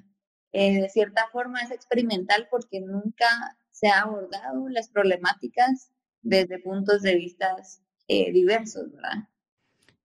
Eh, 0.52 0.82
de 0.82 0.88
cierta 0.88 1.26
forma 1.32 1.62
es 1.62 1.72
experimental 1.72 2.46
porque 2.48 2.80
nunca 2.80 3.26
se 3.76 3.88
ha 3.88 4.00
abordado 4.00 4.70
las 4.70 4.88
problemáticas 4.88 5.90
desde 6.22 6.58
puntos 6.58 7.02
de 7.02 7.14
vista 7.14 7.54
eh, 8.08 8.32
diversos, 8.32 8.90
¿verdad? 8.90 9.28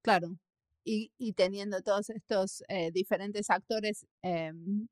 Claro. 0.02 0.38
Y, 0.84 1.14
y 1.18 1.34
teniendo 1.34 1.82
todos 1.82 2.10
estos 2.10 2.64
eh, 2.68 2.92
diferentes 2.92 3.50
actores, 3.50 4.06
em, 4.24 4.90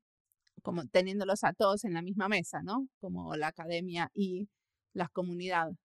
como 0.62 0.86
teniéndolos 0.86 1.44
a 1.44 1.52
todos 1.52 1.84
en 1.84 1.92
la 1.92 2.00
misma 2.00 2.28
mesa, 2.30 2.62
¿no? 2.62 2.88
Como 3.00 3.36
la 3.36 3.48
academia 3.48 4.10
y 4.14 4.48
las 4.94 5.10
comunidades. 5.10 5.76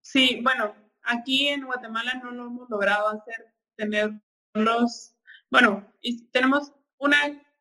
Sí, 0.00 0.40
bueno, 0.44 0.76
aquí 1.02 1.48
en 1.48 1.66
Guatemala 1.66 2.20
no 2.22 2.30
lo 2.30 2.46
hemos 2.46 2.70
logrado 2.70 3.08
hacer, 3.08 3.52
tener 3.74 4.12
los, 4.54 5.16
bueno, 5.50 5.92
y 6.00 6.26
tenemos 6.26 6.72
una 6.98 7.18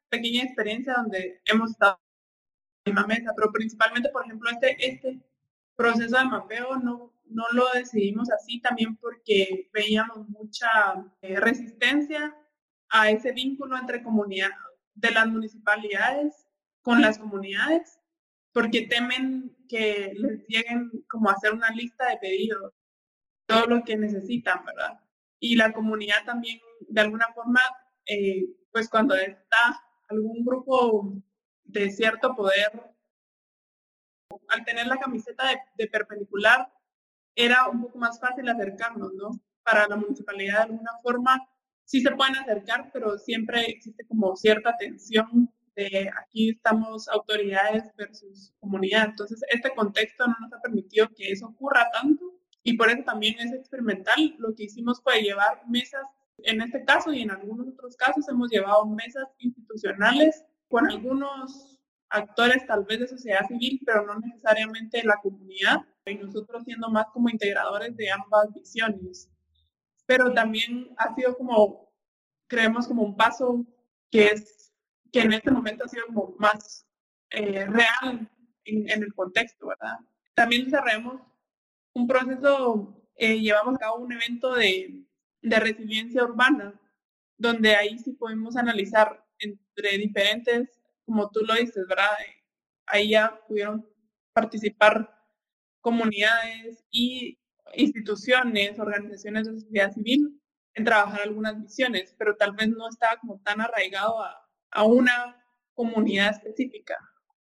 pequeña 0.09 0.43
experiencia 0.43 0.93
donde 0.93 1.41
hemos 1.45 1.71
estado 1.71 1.99
misma 2.85 3.05
pero 3.35 3.51
principalmente, 3.51 4.09
por 4.09 4.25
ejemplo, 4.25 4.49
este, 4.49 4.75
este 4.85 5.19
proceso 5.75 6.17
de 6.17 6.25
mapeo 6.25 6.77
no, 6.77 7.13
no 7.25 7.43
lo 7.53 7.69
decidimos 7.73 8.29
así 8.31 8.59
también 8.61 8.95
porque 8.97 9.69
veíamos 9.73 10.27
mucha 10.29 10.69
eh, 11.21 11.39
resistencia 11.39 12.35
a 12.89 13.09
ese 13.09 13.31
vínculo 13.31 13.77
entre 13.77 14.03
comunidad 14.03 14.51
de 14.95 15.11
las 15.11 15.27
municipalidades 15.27 16.47
con 16.81 17.01
las 17.01 17.17
comunidades, 17.17 17.99
porque 18.53 18.87
temen 18.87 19.55
que 19.69 20.13
les 20.15 20.45
lleguen 20.47 20.91
como 21.07 21.29
a 21.29 21.33
hacer 21.33 21.53
una 21.53 21.69
lista 21.69 22.09
de 22.09 22.17
pedidos, 22.17 22.73
todo 23.45 23.67
lo 23.67 23.83
que 23.83 23.95
necesitan, 23.95 24.65
¿verdad? 24.65 24.99
Y 25.39 25.55
la 25.55 25.71
comunidad 25.73 26.25
también, 26.25 26.59
de 26.87 27.01
alguna 27.01 27.27
forma, 27.33 27.61
eh, 28.05 28.45
pues 28.71 28.89
cuando 28.89 29.15
está 29.15 29.81
algún 30.09 30.43
grupo 30.43 31.13
de 31.71 31.89
cierto 31.91 32.35
poder, 32.35 32.71
al 34.47 34.65
tener 34.65 34.87
la 34.87 34.97
camiseta 34.97 35.43
de 35.75 35.87
perpendicular, 35.87 36.71
era 37.35 37.67
un 37.69 37.81
poco 37.81 37.97
más 37.97 38.19
fácil 38.19 38.47
acercarnos, 38.49 39.13
¿no? 39.13 39.31
Para 39.63 39.87
la 39.87 39.95
municipalidad 39.95 40.57
de 40.57 40.63
alguna 40.63 40.91
forma 41.01 41.47
sí 41.85 42.01
se 42.01 42.11
pueden 42.11 42.35
acercar, 42.35 42.89
pero 42.93 43.17
siempre 43.17 43.65
existe 43.65 44.05
como 44.05 44.35
cierta 44.35 44.75
tensión 44.77 45.51
de 45.75 46.09
aquí 46.21 46.49
estamos 46.49 47.07
autoridades 47.07 47.83
versus 47.95 48.53
comunidad. 48.59 49.05
Entonces, 49.09 49.41
este 49.49 49.73
contexto 49.73 50.27
no 50.27 50.35
nos 50.41 50.53
ha 50.53 50.61
permitido 50.61 51.09
que 51.15 51.31
eso 51.31 51.47
ocurra 51.47 51.89
tanto 51.91 52.25
y 52.63 52.75
por 52.77 52.89
eso 52.89 53.03
también 53.03 53.39
es 53.39 53.53
experimental. 53.53 54.35
Lo 54.37 54.53
que 54.53 54.63
hicimos 54.63 55.01
fue 55.01 55.21
llevar 55.21 55.61
mesas, 55.67 56.03
en 56.39 56.61
este 56.61 56.83
caso 56.83 57.13
y 57.13 57.21
en 57.21 57.31
algunos 57.31 57.67
otros 57.67 57.95
casos 57.95 58.27
hemos 58.27 58.49
llevado 58.49 58.85
mesas 58.85 59.27
institucionales 59.39 60.43
con 60.71 60.89
algunos 60.89 61.77
actores 62.09 62.65
tal 62.65 62.85
vez 62.85 62.99
de 63.01 63.07
sociedad 63.07 63.45
civil, 63.47 63.81
pero 63.85 64.05
no 64.05 64.19
necesariamente 64.19 64.97
de 64.97 65.03
la 65.03 65.17
comunidad, 65.21 65.81
y 66.05 66.15
nosotros 66.15 66.63
siendo 66.63 66.89
más 66.89 67.05
como 67.13 67.29
integradores 67.29 67.95
de 67.95 68.09
ambas 68.09 68.51
visiones. 68.53 69.29
Pero 70.05 70.33
también 70.33 70.93
ha 70.97 71.13
sido 71.13 71.37
como, 71.37 71.93
creemos 72.47 72.87
como 72.87 73.03
un 73.03 73.15
paso 73.15 73.65
que 74.09 74.27
es, 74.27 74.73
que 75.11 75.21
en 75.21 75.33
este 75.33 75.51
momento 75.51 75.85
ha 75.85 75.89
sido 75.89 76.05
como 76.07 76.35
más 76.39 76.85
eh, 77.29 77.65
real 77.65 78.29
en, 78.65 78.89
en, 78.89 79.03
el 79.03 79.13
contexto, 79.13 79.67
¿verdad? 79.67 79.99
También 80.33 80.65
desarrollamos 80.65 81.21
un 81.93 82.07
proceso, 82.07 83.05
eh, 83.15 83.39
llevamos 83.39 83.75
a 83.75 83.79
cabo 83.79 83.97
un 83.97 84.11
evento 84.11 84.55
de, 84.55 85.05
de 85.41 85.59
resiliencia 85.59 86.23
urbana, 86.23 86.79
donde 87.37 87.75
ahí 87.75 87.97
sí 87.99 88.13
podemos 88.13 88.55
analizar 88.55 89.20
entre 89.41 89.97
diferentes, 89.97 90.79
como 91.05 91.29
tú 91.31 91.41
lo 91.41 91.55
dices, 91.55 91.85
¿verdad? 91.87 92.09
Ahí 92.85 93.11
ya 93.11 93.39
pudieron 93.47 93.87
participar 94.33 95.09
comunidades 95.81 96.85
y 96.91 97.37
instituciones, 97.75 98.79
organizaciones 98.79 99.47
de 99.47 99.59
sociedad 99.59 99.91
civil 99.91 100.41
en 100.73 100.85
trabajar 100.85 101.21
algunas 101.21 101.61
visiones, 101.61 102.15
pero 102.17 102.35
tal 102.35 102.53
vez 102.53 102.69
no 102.69 102.87
estaba 102.87 103.17
como 103.17 103.41
tan 103.41 103.61
arraigado 103.61 104.21
a, 104.21 104.47
a 104.71 104.83
una 104.83 105.43
comunidad 105.73 106.31
específica, 106.31 106.97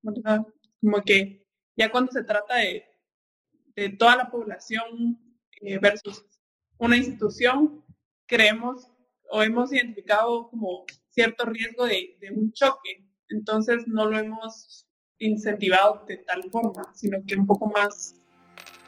¿verdad? 0.03 0.40
Como 0.81 1.03
que 1.03 1.46
ya 1.76 1.90
cuando 1.90 2.12
se 2.12 2.24
trata 2.24 2.57
de, 2.57 2.85
de 3.74 3.90
toda 3.90 4.16
la 4.16 4.31
población 4.31 5.18
eh, 5.61 5.79
versus 5.79 6.24
una 6.79 6.96
institución, 6.96 7.85
creemos 8.26 8.90
o 9.31 9.42
hemos 9.42 9.72
identificado 9.72 10.48
como 10.48 10.85
cierto 11.10 11.44
riesgo 11.46 11.86
de, 11.86 12.16
un 12.34 12.52
choque. 12.52 13.04
Entonces 13.28 13.86
no 13.86 14.06
lo 14.06 14.18
hemos 14.18 14.86
incentivado 15.18 16.04
de 16.08 16.18
tal 16.18 16.42
forma, 16.50 16.92
sino 16.94 17.18
que 17.26 17.36
un 17.36 17.46
poco 17.46 17.66
más 17.66 18.14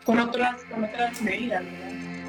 con 0.04 0.18
otras, 0.18 0.64
con 0.64 0.84
otras 0.84 1.20
medidas. 1.22 1.64
¿verdad? 1.64 2.21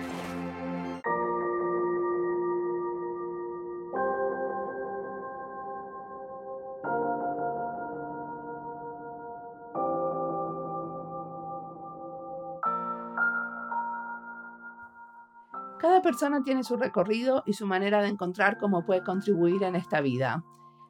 Persona 16.03 16.43
tiene 16.43 16.63
su 16.63 16.77
recorrido 16.77 17.41
y 17.47 17.53
su 17.53 17.65
manera 17.65 18.03
de 18.03 18.09
encontrar 18.09 18.59
cómo 18.59 18.85
puede 18.85 19.03
contribuir 19.03 19.63
en 19.63 19.75
esta 19.75 20.01
vida. 20.01 20.43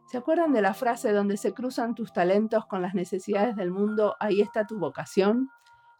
¿Se 0.08 0.18
acuerdan 0.18 0.52
de 0.52 0.62
la 0.62 0.74
frase 0.74 1.14
donde 1.14 1.38
se 1.38 1.54
cruzan 1.54 1.96
tus 1.96 2.12
talentos 2.12 2.66
con 2.66 2.82
las 2.82 2.94
necesidades 2.94 3.56
del 3.56 3.72
mundo, 3.72 4.16
ahí 4.20 4.42
está 4.42 4.66
tu 4.66 4.78
vocación? 4.78 5.50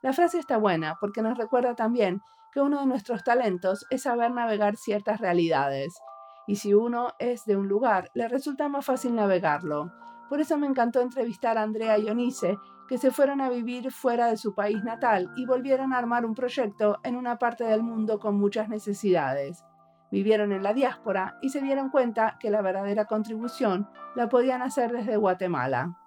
La 0.02 0.12
frase 0.12 0.38
está 0.38 0.58
buena 0.58 0.98
porque 1.00 1.22
nos 1.22 1.38
recuerda 1.38 1.76
también 1.76 2.22
que 2.52 2.60
uno 2.60 2.82
de 2.82 2.86
nuestros 2.86 3.24
talentos 3.24 3.86
es 3.90 4.04
saber 4.04 4.32
navegar 4.32 4.76
ciertas 4.76 5.22
realidades. 5.22 5.98
Y 6.46 6.58
si 6.58 6.74
uno 6.74 7.14
es 7.20 7.46
de 7.46 7.56
un 7.56 7.70
lugar, 7.70 8.12
le 8.14 8.28
resulta 8.28 8.68
más 8.68 8.86
fácil 8.86 9.16
navegarlo. 9.16 9.92
Por 10.30 10.42
eso 10.42 10.58
me 10.58 10.68
encantó 10.68 11.00
entrevistar 11.00 11.58
a 11.58 11.64
Andrea 11.64 11.98
y 11.98 12.10
Onice, 12.10 12.58
que 12.94 13.00
se 13.00 13.10
fueron 13.10 13.42
a 13.42 13.50
vivir 13.50 13.92
fuera 13.92 14.28
de 14.28 14.38
su 14.38 14.54
país 14.54 14.84
natal 14.84 15.32
y 15.36 15.48
volvieron 15.48 15.94
a 15.94 15.98
armar 15.98 16.28
un 16.28 16.36
proyecto 16.36 17.00
en 17.04 17.16
una 17.16 17.40
parte 17.40 17.64
del 17.64 17.82
mundo 17.82 18.20
con 18.20 18.36
muchas 18.36 18.70
necesidades. 18.70 19.66
Vivieron 20.12 20.52
en 20.52 20.62
la 20.62 20.76
diáspora 20.76 21.40
y 21.42 21.50
se 21.50 21.60
dieron 21.62 21.90
cuenta 21.90 22.38
que 22.40 22.52
la 22.52 22.62
verdadera 22.62 23.06
contribución 23.06 23.90
la 24.14 24.30
podían 24.30 24.62
hacer 24.62 24.92
desde 24.92 25.18
Guatemala. 25.18 25.98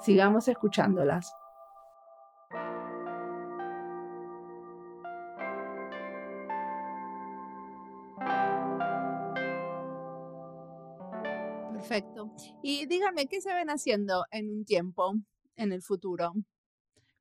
Sigamos 0.00 0.48
escuchándolas. 0.48 1.32
Y 12.62 12.86
dígame, 12.86 13.26
¿qué 13.26 13.40
se 13.40 13.54
ven 13.54 13.70
haciendo 13.70 14.26
en 14.30 14.50
un 14.50 14.64
tiempo, 14.64 15.14
en 15.56 15.72
el 15.72 15.82
futuro? 15.82 16.34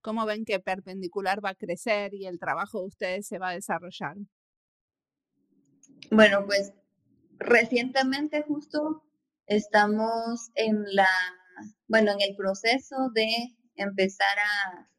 ¿Cómo 0.01 0.25
ven 0.25 0.43
que 0.43 0.59
perpendicular 0.59 1.43
va 1.43 1.51
a 1.51 1.55
crecer 1.55 2.13
y 2.13 2.25
el 2.25 2.39
trabajo 2.39 2.81
de 2.81 2.87
ustedes 2.87 3.27
se 3.27 3.39
va 3.39 3.49
a 3.49 3.53
desarrollar? 3.53 4.17
Bueno, 6.11 6.45
pues 6.45 6.73
recientemente 7.37 8.43
justo 8.43 9.03
estamos 9.45 10.51
en 10.55 10.83
la, 10.93 11.07
bueno, 11.87 12.11
en 12.11 12.21
el 12.21 12.35
proceso 12.35 12.95
de 13.13 13.55
empezar 13.75 14.37
a, 14.39 14.89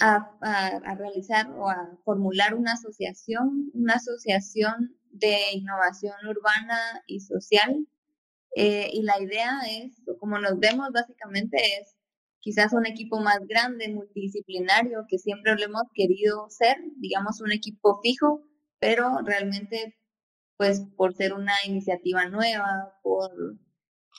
a, 0.00 0.76
a, 0.84 0.94
realizar 0.94 1.50
o 1.52 1.68
a 1.68 1.98
formular 2.04 2.54
una 2.54 2.72
asociación, 2.72 3.70
una 3.72 3.94
asociación 3.94 4.96
de 5.10 5.38
innovación 5.52 6.14
urbana 6.26 7.02
y 7.06 7.20
social. 7.20 7.86
Eh, 8.58 8.88
y 8.90 9.02
la 9.02 9.20
idea 9.20 9.60
es, 9.68 10.02
como 10.18 10.38
nos 10.38 10.58
vemos 10.58 10.88
básicamente, 10.90 11.58
es 11.78 11.94
quizás 12.40 12.72
un 12.72 12.86
equipo 12.86 13.20
más 13.20 13.40
grande, 13.46 13.90
multidisciplinario, 13.90 15.04
que 15.08 15.18
siempre 15.18 15.54
lo 15.56 15.62
hemos 15.62 15.82
querido 15.94 16.48
ser, 16.48 16.78
digamos 16.96 17.42
un 17.42 17.52
equipo 17.52 18.00
fijo, 18.02 18.42
pero 18.78 19.18
realmente, 19.26 19.98
pues 20.56 20.80
por 20.96 21.14
ser 21.14 21.34
una 21.34 21.52
iniciativa 21.66 22.30
nueva, 22.30 22.98
por 23.02 23.30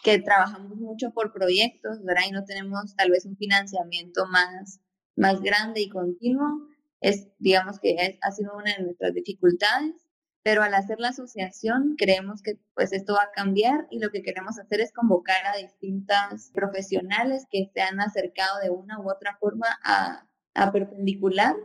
que 0.04 0.20
trabajamos 0.20 0.78
mucho 0.78 1.12
por 1.14 1.34
proyectos, 1.34 2.04
¿verdad? 2.04 2.26
Y 2.28 2.32
no 2.32 2.46
tenemos 2.46 2.96
tal 2.96 3.10
vez 3.10 3.26
un 3.26 3.38
financiamiento 3.38 4.28
más, 4.28 4.80
más 5.16 5.42
grande 5.42 5.82
y 5.82 5.90
continuo, 5.90 6.68
es, 7.02 7.28
digamos 7.40 7.80
que 7.80 7.96
es, 7.96 8.18
ha 8.22 8.32
sido 8.32 8.56
una 8.56 8.76
de 8.76 8.84
nuestras 8.84 9.16
dificultades 9.16 10.07
pero 10.44 10.64
al 10.64 10.74
hacer 10.74 11.00
la 11.00 11.10
asociación 11.10 11.96
creemos 11.98 12.42
que 12.42 12.58
pues 12.74 12.94
esto 12.94 13.14
va 13.14 13.24
a 13.24 13.32
cambiar 13.32 13.88
y 13.90 14.00
lo 14.00 14.10
que 14.10 14.22
queremos 14.22 14.58
hacer 14.60 14.82
es 14.82 14.94
convocar 14.94 15.46
a 15.46 15.58
distintas 15.58 16.52
profesionales 16.54 17.46
que 17.52 17.70
se 17.74 17.82
han 17.82 18.00
acercado 18.00 18.60
de 18.62 18.70
una 18.70 19.00
u 19.00 19.10
otra 19.10 19.38
forma 19.40 19.68
a, 19.84 20.28
a 20.54 20.72
perpendicular 20.72 21.56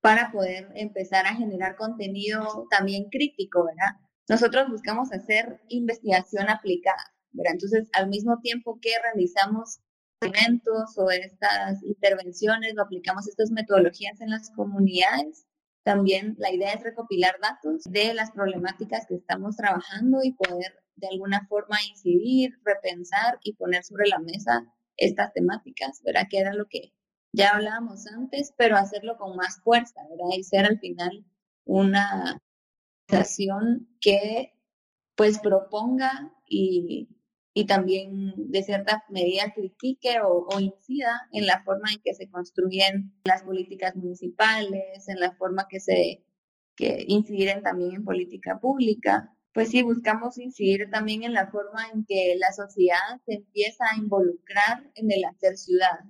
para 0.00 0.32
poder 0.32 0.68
empezar 0.74 1.26
a 1.26 1.34
generar 1.34 1.76
contenido 1.76 2.66
también 2.70 3.08
crítico, 3.10 3.64
¿verdad? 3.64 4.00
Nosotros 4.28 4.68
buscamos 4.68 5.12
hacer 5.12 5.60
investigación 5.68 6.50
aplicada, 6.50 7.14
¿verdad? 7.30 7.52
Entonces, 7.54 7.88
al 7.92 8.08
mismo 8.08 8.40
tiempo 8.40 8.78
que 8.80 8.90
realizamos 9.02 9.80
eventos 10.20 10.96
o 10.96 11.10
estas 11.10 11.82
intervenciones 11.82 12.74
o 12.76 12.82
aplicamos 12.82 13.28
estas 13.28 13.50
metodologías 13.50 14.20
en 14.20 14.30
las 14.30 14.50
comunidades, 14.50 15.46
también 15.84 16.36
la 16.38 16.52
idea 16.52 16.72
es 16.72 16.82
recopilar 16.82 17.36
datos 17.40 17.82
de 17.84 18.14
las 18.14 18.30
problemáticas 18.30 19.06
que 19.06 19.16
estamos 19.16 19.56
trabajando 19.56 20.20
y 20.22 20.32
poder 20.32 20.82
de 20.96 21.08
alguna 21.08 21.46
forma 21.48 21.76
incidir, 21.88 22.58
repensar 22.64 23.38
y 23.42 23.54
poner 23.54 23.82
sobre 23.82 24.08
la 24.08 24.18
mesa 24.18 24.66
estas 24.96 25.32
temáticas, 25.32 26.02
¿verdad? 26.04 26.26
Que 26.30 26.38
era 26.38 26.54
lo 26.54 26.66
que 26.68 26.92
ya 27.32 27.50
hablábamos 27.50 28.06
antes, 28.06 28.52
pero 28.56 28.76
hacerlo 28.76 29.16
con 29.16 29.36
más 29.36 29.60
fuerza, 29.62 30.02
¿verdad? 30.10 30.36
Y 30.36 30.44
ser 30.44 30.66
al 30.66 30.78
final 30.78 31.24
una 31.64 32.40
organización 33.08 33.88
que 34.00 34.52
pues 35.16 35.38
proponga 35.38 36.32
y 36.46 37.08
y 37.54 37.66
también 37.66 38.34
de 38.36 38.62
cierta 38.62 39.04
medida 39.10 39.52
critique 39.54 40.20
o, 40.20 40.46
o, 40.50 40.60
incida 40.60 41.28
en 41.32 41.46
la 41.46 41.62
forma 41.64 41.92
en 41.92 42.00
que 42.02 42.14
se 42.14 42.30
construyen 42.30 43.12
las 43.24 43.42
políticas 43.42 43.94
municipales, 43.94 45.08
en 45.08 45.20
la 45.20 45.32
forma 45.32 45.66
que 45.68 45.80
se 45.80 46.24
que 46.76 47.04
incidir 47.06 47.62
también 47.62 47.96
en 47.96 48.04
política 48.04 48.58
pública. 48.58 49.34
Pues 49.52 49.70
sí, 49.70 49.82
buscamos 49.82 50.38
incidir 50.38 50.88
también 50.90 51.22
en 51.22 51.34
la 51.34 51.50
forma 51.50 51.86
en 51.92 52.04
que 52.06 52.34
la 52.38 52.52
sociedad 52.52 53.20
se 53.26 53.34
empieza 53.34 53.84
a 53.90 53.98
involucrar 53.98 54.90
en 54.94 55.10
el 55.10 55.24
hacer 55.24 55.56
ciudad. 55.56 56.00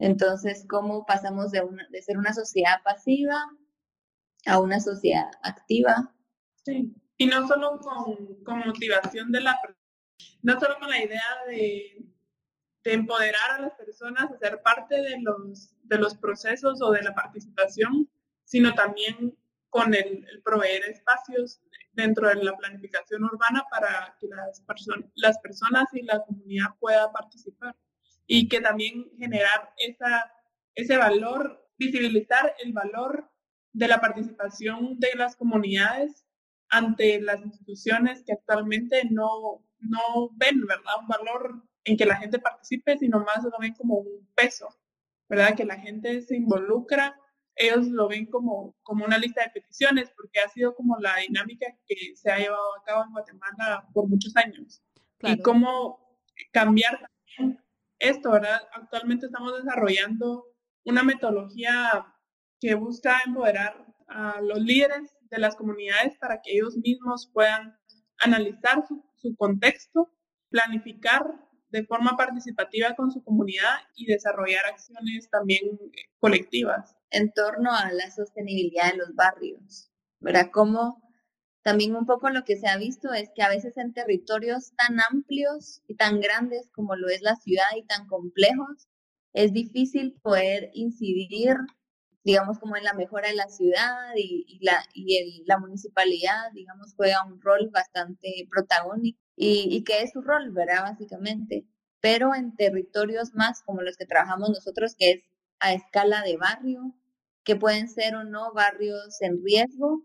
Entonces, 0.00 0.64
¿cómo 0.68 1.06
pasamos 1.06 1.52
de, 1.52 1.62
una, 1.62 1.86
de 1.90 2.02
ser 2.02 2.18
una 2.18 2.32
sociedad 2.32 2.82
pasiva 2.84 3.36
a 4.46 4.58
una 4.58 4.80
sociedad 4.80 5.30
activa? 5.42 6.12
Sí, 6.64 6.92
y 7.16 7.26
no 7.26 7.46
solo 7.46 7.78
con, 7.78 8.42
con 8.42 8.58
motivación 8.66 9.30
de 9.30 9.40
la 9.42 9.60
no 10.42 10.58
solo 10.58 10.78
con 10.78 10.90
la 10.90 11.02
idea 11.02 11.44
de, 11.46 12.04
de, 12.84 12.92
empoderar 12.92 13.50
a 13.52 13.60
las 13.60 13.72
personas 13.74 14.30
a 14.30 14.38
ser 14.38 14.62
parte 14.62 14.96
de 14.96 15.20
los, 15.20 15.74
de 15.82 15.98
los 15.98 16.16
procesos 16.16 16.80
o 16.82 16.90
de 16.90 17.02
la 17.02 17.14
participación, 17.14 18.08
sino 18.44 18.74
también 18.74 19.36
con 19.70 19.94
el, 19.94 20.24
proveer 20.44 20.84
espacios 20.84 21.60
dentro 21.92 22.28
de 22.28 22.36
la 22.36 22.56
planificación 22.56 23.24
urbana 23.24 23.64
para 23.70 24.16
que 24.20 24.28
las, 24.28 24.62
las 25.14 25.38
personas 25.40 25.86
y 25.92 26.02
la 26.02 26.24
comunidad 26.24 26.68
pueda 26.78 27.12
participar. 27.12 27.76
Y 28.26 28.48
que 28.48 28.60
también 28.60 29.10
generar 29.18 29.72
esa, 29.78 30.30
ese 30.74 30.96
valor, 30.96 31.66
visibilizar 31.78 32.54
el 32.62 32.72
valor 32.72 33.30
de 33.72 33.88
la 33.88 34.00
participación 34.00 34.98
de 34.98 35.14
las 35.16 35.34
comunidades 35.36 36.26
ante 36.68 37.20
las 37.20 37.40
instituciones 37.40 38.22
que 38.24 38.34
actualmente 38.34 39.02
no, 39.10 39.64
no 39.80 40.30
ven, 40.34 40.66
¿verdad? 40.66 40.94
Un 41.00 41.08
valor 41.08 41.62
en 41.84 41.96
que 41.96 42.06
la 42.06 42.16
gente 42.16 42.38
participe, 42.38 42.98
sino 42.98 43.20
más 43.20 43.44
lo 43.44 43.58
ven 43.58 43.74
como 43.74 43.96
un 43.96 44.28
peso, 44.34 44.68
¿verdad? 45.28 45.54
Que 45.56 45.64
la 45.64 45.78
gente 45.78 46.20
se 46.22 46.36
involucra, 46.36 47.18
ellos 47.56 47.88
lo 47.88 48.08
ven 48.08 48.26
como, 48.26 48.76
como 48.82 49.04
una 49.04 49.18
lista 49.18 49.42
de 49.42 49.50
peticiones, 49.50 50.10
porque 50.16 50.40
ha 50.40 50.48
sido 50.48 50.74
como 50.74 50.96
la 50.98 51.16
dinámica 51.16 51.66
que 51.86 52.14
se 52.14 52.30
ha 52.30 52.38
llevado 52.38 52.76
a 52.76 52.84
cabo 52.84 53.04
en 53.04 53.12
Guatemala 53.12 53.88
por 53.92 54.08
muchos 54.08 54.36
años. 54.36 54.82
Y 55.20 55.42
cómo 55.42 55.98
cambiar 56.52 57.10
esto, 57.98 58.30
¿verdad? 58.30 58.60
Actualmente 58.72 59.26
estamos 59.26 59.56
desarrollando 59.56 60.44
una 60.84 61.02
metodología 61.02 62.06
que 62.60 62.74
busca 62.74 63.20
empoderar 63.26 63.86
a 64.08 64.40
los 64.40 64.60
líderes 64.60 65.14
de 65.22 65.38
las 65.38 65.56
comunidades 65.56 66.16
para 66.18 66.40
que 66.40 66.52
ellos 66.52 66.76
mismos 66.76 67.30
puedan 67.32 67.76
analizar 68.18 68.86
su, 68.86 69.04
su 69.20 69.34
contexto, 69.36 70.10
planificar 70.50 71.24
de 71.70 71.84
forma 71.84 72.16
participativa 72.16 72.94
con 72.94 73.10
su 73.10 73.22
comunidad 73.22 73.74
y 73.94 74.06
desarrollar 74.06 74.64
acciones 74.66 75.28
también 75.30 75.78
colectivas. 76.18 76.96
En 77.10 77.32
torno 77.32 77.74
a 77.74 77.92
la 77.92 78.10
sostenibilidad 78.10 78.92
de 78.92 78.98
los 78.98 79.14
barrios, 79.14 79.90
¿verdad? 80.20 80.50
Como 80.50 81.02
también 81.62 81.96
un 81.96 82.06
poco 82.06 82.30
lo 82.30 82.44
que 82.44 82.56
se 82.56 82.68
ha 82.68 82.78
visto 82.78 83.12
es 83.12 83.30
que 83.34 83.42
a 83.42 83.50
veces 83.50 83.76
en 83.76 83.92
territorios 83.92 84.72
tan 84.76 84.98
amplios 85.10 85.82
y 85.86 85.96
tan 85.96 86.20
grandes 86.20 86.70
como 86.72 86.96
lo 86.96 87.08
es 87.08 87.20
la 87.20 87.36
ciudad 87.36 87.66
y 87.76 87.84
tan 87.84 88.06
complejos, 88.06 88.88
es 89.34 89.52
difícil 89.52 90.18
poder 90.22 90.70
incidir, 90.72 91.56
digamos, 92.28 92.58
como 92.58 92.76
en 92.76 92.84
la 92.84 92.92
mejora 92.92 93.28
de 93.28 93.34
la 93.34 93.48
ciudad 93.48 94.12
y, 94.14 94.58
la, 94.60 94.84
y 94.92 95.44
la 95.46 95.58
municipalidad, 95.58 96.52
digamos, 96.52 96.92
juega 96.94 97.24
un 97.24 97.40
rol 97.40 97.70
bastante 97.72 98.46
protagónico 98.50 99.18
y, 99.34 99.74
y 99.74 99.82
que 99.82 100.02
es 100.02 100.12
su 100.12 100.20
rol, 100.20 100.50
¿verdad? 100.52 100.82
Básicamente. 100.82 101.64
Pero 102.00 102.34
en 102.34 102.54
territorios 102.54 103.34
más 103.34 103.62
como 103.62 103.80
los 103.80 103.96
que 103.96 104.04
trabajamos 104.04 104.50
nosotros, 104.50 104.94
que 104.94 105.10
es 105.10 105.22
a 105.58 105.72
escala 105.72 106.20
de 106.22 106.36
barrio, 106.36 106.94
que 107.44 107.56
pueden 107.56 107.88
ser 107.88 108.14
o 108.14 108.24
no 108.24 108.52
barrios 108.52 109.22
en 109.22 109.42
riesgo, 109.42 110.04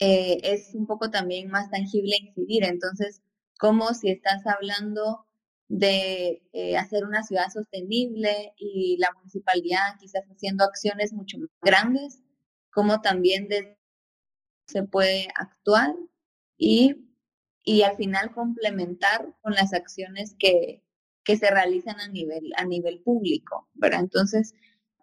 eh, 0.00 0.40
es 0.42 0.74
un 0.74 0.86
poco 0.86 1.10
también 1.10 1.48
más 1.50 1.70
tangible 1.70 2.16
incidir. 2.20 2.64
Entonces, 2.64 3.22
como 3.58 3.94
si 3.94 4.10
estás 4.10 4.46
hablando 4.46 5.26
de 5.68 6.42
eh, 6.52 6.76
hacer 6.76 7.04
una 7.04 7.22
ciudad 7.22 7.50
sostenible 7.52 8.54
y 8.56 8.96
la 8.98 9.08
municipalidad 9.16 9.98
quizás 10.00 10.24
haciendo 10.24 10.64
acciones 10.64 11.12
mucho 11.12 11.38
más 11.38 11.50
grandes, 11.62 12.22
como 12.72 13.00
también 13.00 13.48
se 14.66 14.82
puede 14.82 15.28
actuar 15.36 15.94
y 16.56 17.08
y 17.68 17.82
al 17.82 17.96
final 17.96 18.32
complementar 18.32 19.34
con 19.42 19.52
las 19.52 19.74
acciones 19.74 20.34
que, 20.38 20.82
que 21.22 21.36
se 21.36 21.50
realizan 21.50 22.00
a 22.00 22.08
nivel, 22.08 22.50
a 22.56 22.64
nivel 22.64 23.02
público, 23.02 23.68
¿verdad? 23.74 24.00
Entonces, 24.00 24.54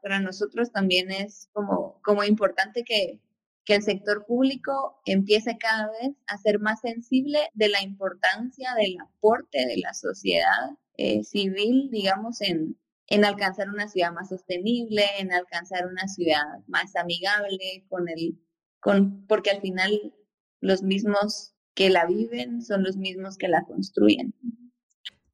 para 0.01 0.19
nosotros 0.19 0.71
también 0.71 1.11
es 1.11 1.47
como, 1.53 2.01
como 2.01 2.23
importante 2.23 2.83
que, 2.83 3.21
que 3.65 3.75
el 3.75 3.81
sector 3.81 4.25
público 4.25 5.01
empiece 5.05 5.57
cada 5.57 5.89
vez 5.89 6.15
a 6.27 6.37
ser 6.37 6.59
más 6.59 6.81
sensible 6.81 7.39
de 7.53 7.69
la 7.69 7.81
importancia 7.81 8.73
del 8.75 8.97
aporte 9.01 9.65
de 9.65 9.77
la 9.77 9.93
sociedad 9.93 10.77
eh, 10.97 11.23
civil, 11.23 11.89
digamos, 11.91 12.41
en, 12.41 12.77
en 13.07 13.25
alcanzar 13.25 13.69
una 13.69 13.87
ciudad 13.87 14.13
más 14.13 14.29
sostenible, 14.29 15.03
en 15.19 15.33
alcanzar 15.33 15.87
una 15.87 16.07
ciudad 16.07 16.43
más 16.67 16.95
amigable 16.95 17.85
con 17.89 18.07
el, 18.07 18.39
con, 18.79 19.25
porque 19.25 19.49
al 19.49 19.61
final 19.61 20.13
los 20.61 20.83
mismos 20.83 21.55
que 21.73 21.89
la 21.89 22.05
viven 22.05 22.61
son 22.61 22.83
los 22.83 22.97
mismos 22.97 23.37
que 23.37 23.47
la 23.47 23.63
construyen. 23.63 24.33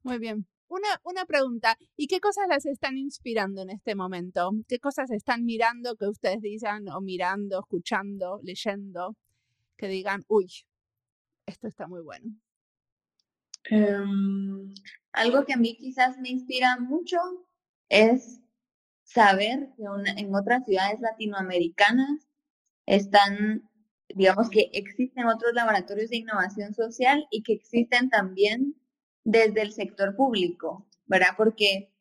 Muy 0.04 0.18
bien. 0.18 0.48
Una, 0.72 0.88
una 1.04 1.26
pregunta, 1.26 1.78
¿y 1.98 2.08
qué 2.08 2.22
cosas 2.22 2.48
las 2.48 2.66
están 2.66 2.98
inspirando 2.98 3.62
en 3.62 3.72
este 3.72 3.94
momento? 3.94 4.52
¿Qué 4.70 4.80
cosas 4.80 5.12
están 5.12 5.44
mirando 5.44 5.98
que 5.98 6.08
ustedes 6.08 6.40
digan, 6.40 6.88
o 6.88 7.02
mirando, 7.02 7.60
escuchando, 7.60 8.40
leyendo, 8.42 9.18
que 9.76 9.90
digan, 9.90 10.24
uy, 10.30 10.48
esto 11.46 11.68
está 11.68 11.90
muy 11.90 12.02
bueno? 12.02 12.34
Em, 13.66 14.74
algo 15.12 15.44
que 15.44 15.52
a 15.52 15.58
mí 15.58 15.76
quizás 15.76 16.18
me 16.20 16.30
inspira 16.30 16.80
mucho 16.80 17.18
es 17.90 18.40
saber 19.04 19.74
que 19.76 19.84
en 20.22 20.34
otras 20.34 20.64
ciudades 20.64 21.02
latinoamericanas 21.02 22.30
están 22.86 23.70
digamos 24.08 24.50
que 24.50 24.70
existen 24.74 25.26
otros 25.26 25.54
laboratorios 25.54 26.10
de 26.10 26.18
innovación 26.18 26.74
social 26.74 27.28
y 27.30 27.44
que 27.44 27.54
existen 27.54 28.10
también 28.10 28.81
desde 29.24 29.62
el 29.62 29.72
sector 29.74 30.16
público, 30.16 30.88
¿verdad? 31.06 31.36
Porque 31.38 31.94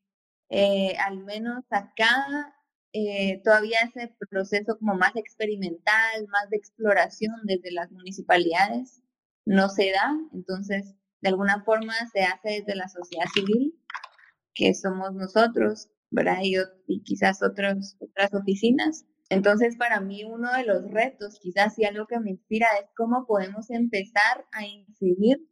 eh, 0.49 0.97
al 0.99 1.19
menos 1.25 1.65
acá 1.71 2.55
eh, 2.93 3.41
todavía 3.45 3.79
ese 3.95 4.15
proceso 4.31 4.77
como 4.79 4.95
más 4.95 5.15
experimental, 5.17 6.27
más 6.29 6.51
de 6.51 6.57
exploración 6.57 7.35
desde 7.45 7.73
las 7.73 7.91
municipalidades 7.93 9.03
no 9.45 9.69
se 9.69 9.93
da, 9.93 10.19
entonces 10.33 10.95
de 11.21 11.29
alguna 11.29 11.63
forma 11.65 11.95
se 12.13 12.23
hace 12.23 12.61
desde 12.61 12.75
la 12.75 12.89
sociedad 12.89 13.27
civil, 13.35 13.75
que 14.55 14.75
somos 14.75 15.15
nosotros, 15.15 15.89
¿verdad? 16.11 16.39
Y, 16.43 16.57
y 16.87 17.03
quizás 17.03 17.43
otros, 17.43 17.97
otras 18.01 18.35
oficinas, 18.35 19.07
entonces, 19.31 19.77
para 19.77 20.01
mí 20.01 20.25
uno 20.25 20.53
de 20.53 20.65
los 20.65 20.91
retos, 20.91 21.39
quizás 21.41 21.77
sí 21.77 21.85
algo 21.85 22.07
que 22.07 22.19
me 22.19 22.31
inspira, 22.31 22.67
es 22.83 22.91
cómo 22.97 23.27
podemos 23.27 23.71
empezar 23.71 24.45
a 24.51 24.67
incidir 24.67 25.49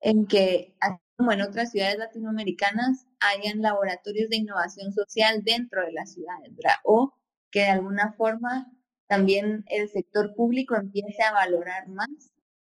en 0.00 0.26
que, 0.26 0.74
como 1.16 1.32
en 1.32 1.42
otras 1.42 1.70
ciudades 1.70 1.98
latinoamericanas, 1.98 3.06
hayan 3.20 3.62
laboratorios 3.62 4.28
de 4.30 4.36
innovación 4.36 4.92
social 4.92 5.42
dentro 5.44 5.84
de 5.84 5.92
las 5.92 6.12
ciudades, 6.12 6.54
¿verdad? 6.56 6.76
O 6.84 7.14
que 7.50 7.60
de 7.60 7.70
alguna 7.70 8.12
forma 8.14 8.72
también 9.08 9.64
el 9.68 9.88
sector 9.88 10.34
público 10.34 10.76
empiece 10.76 11.22
a 11.22 11.32
valorar 11.32 11.88
más, 11.88 12.08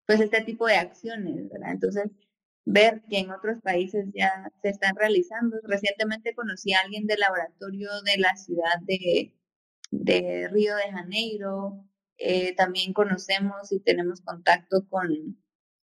pues, 0.07 0.21
este 0.21 0.43
tipo 0.43 0.67
de 0.67 0.77
acciones. 0.77 1.51
Entonces, 1.67 2.11
ver 2.65 3.03
que 3.09 3.19
en 3.21 3.31
otros 3.31 3.61
países 3.63 4.07
ya 4.15 4.53
se 4.63 4.71
están 4.71 4.97
realizando. 4.97 5.59
Recientemente 5.65 6.35
conocí 6.35 6.73
a 6.75 6.81
alguien 6.81 7.07
del 7.07 7.21
laboratorio 7.21 7.91
de 8.05 8.19
la 8.19 8.37
ciudad 8.37 8.81
de 8.83 9.33
de 9.91 10.49
Río 10.49 10.77
de 10.77 10.93
Janeiro. 10.93 11.85
Eh, 12.19 12.55
también 12.55 12.93
conocemos 12.93 13.73
y 13.73 13.81
tenemos 13.81 14.21
contacto 14.23 14.87
con, 14.89 15.37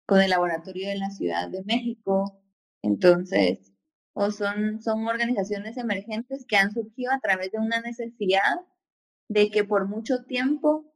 con 0.05 0.21
el 0.21 0.29
laboratorio 0.29 0.87
de 0.87 0.97
la 0.97 1.09
Ciudad 1.09 1.49
de 1.49 1.63
México. 1.63 2.41
Entonces, 2.81 3.71
o 4.13 4.31
son, 4.31 4.81
son 4.81 5.07
organizaciones 5.07 5.77
emergentes 5.77 6.45
que 6.47 6.57
han 6.57 6.71
surgido 6.71 7.11
a 7.11 7.19
través 7.19 7.51
de 7.51 7.59
una 7.59 7.81
necesidad 7.81 8.61
de 9.27 9.49
que 9.51 9.63
por 9.63 9.87
mucho 9.87 10.23
tiempo 10.25 10.93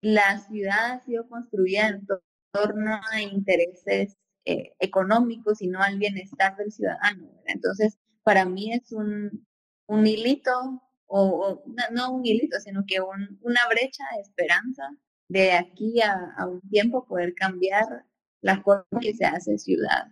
la 0.00 0.38
ciudad 0.38 0.92
ha 0.92 1.00
sido 1.00 1.28
construida 1.28 1.88
en 1.88 2.06
torno 2.52 3.00
a 3.12 3.20
intereses 3.20 4.16
eh, 4.44 4.72
económicos 4.78 5.60
y 5.60 5.68
no 5.68 5.82
al 5.82 5.98
bienestar 5.98 6.56
del 6.56 6.72
ciudadano. 6.72 7.30
Entonces, 7.46 7.98
para 8.22 8.44
mí 8.44 8.72
es 8.72 8.92
un, 8.92 9.46
un 9.86 10.06
hilito 10.06 10.82
o, 11.06 11.62
no 11.90 12.12
un 12.12 12.24
hilito, 12.24 12.58
sino 12.60 12.84
que 12.86 13.00
una 13.00 13.60
brecha 13.68 14.04
de 14.14 14.20
esperanza 14.20 14.90
de 15.28 15.52
aquí 15.52 16.00
a, 16.00 16.46
un 16.46 16.60
tiempo 16.70 17.06
poder 17.06 17.34
cambiar 17.34 18.04
la 18.40 18.62
forma 18.62 19.00
que 19.00 19.14
se 19.14 19.24
hace 19.24 19.58
ciudad. 19.58 20.08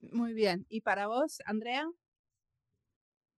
Muy 0.00 0.32
bien. 0.32 0.66
¿Y 0.68 0.80
para 0.80 1.06
vos, 1.06 1.40
Andrea? 1.44 1.88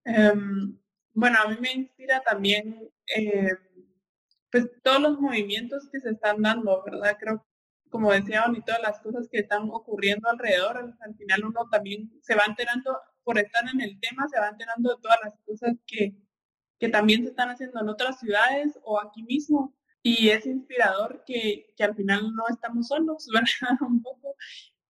Em, 0.05 0.79
bueno, 1.13 1.39
a 1.43 1.49
mí 1.49 1.57
me 1.61 1.73
inspira 1.73 2.21
también 2.21 2.91
eh, 3.15 3.53
pues 4.51 4.71
todos 4.83 5.01
los 5.01 5.21
movimientos 5.21 5.89
que 5.91 5.99
se 6.01 6.11
están 6.11 6.41
dando, 6.41 6.83
¿verdad? 6.85 7.17
Creo, 7.19 7.45
como 7.91 8.13
decía 8.13 8.45
y 8.55 8.63
todas 8.63 8.81
las 8.83 9.01
cosas 9.01 9.29
que 9.29 9.41
están 9.41 9.69
ocurriendo 9.71 10.29
alrededor, 10.29 10.95
al 11.01 11.15
final 11.17 11.45
uno 11.45 11.69
también 11.71 12.13
se 12.23 12.35
va 12.35 12.43
enterando, 12.47 12.99
por 13.25 13.39
estar 13.39 13.65
en 13.73 13.81
el 13.81 13.99
tema, 13.99 14.29
se 14.29 14.39
va 14.39 14.49
enterando 14.49 14.95
de 14.95 15.03
todas 15.03 15.19
las 15.25 15.35
cosas 15.45 15.77
que, 15.87 16.15
que 16.79 16.89
también 16.89 17.25
se 17.25 17.31
están 17.31 17.51
haciendo 17.51 17.81
en 17.81 17.89
otras 17.89 18.21
ciudades 18.21 18.79
o 18.85 19.01
aquí 19.01 19.23
mismo. 19.25 19.75
Y 20.07 20.29
es 20.29 20.45
inspirador 20.47 21.25
que, 21.27 21.73
que 21.77 21.83
al 21.83 21.97
final 21.97 22.35
no 22.35 22.45
estamos 22.51 22.89
solos, 22.89 23.27
¿verdad? 23.35 23.79
Un 23.81 24.03
poco. 24.03 24.37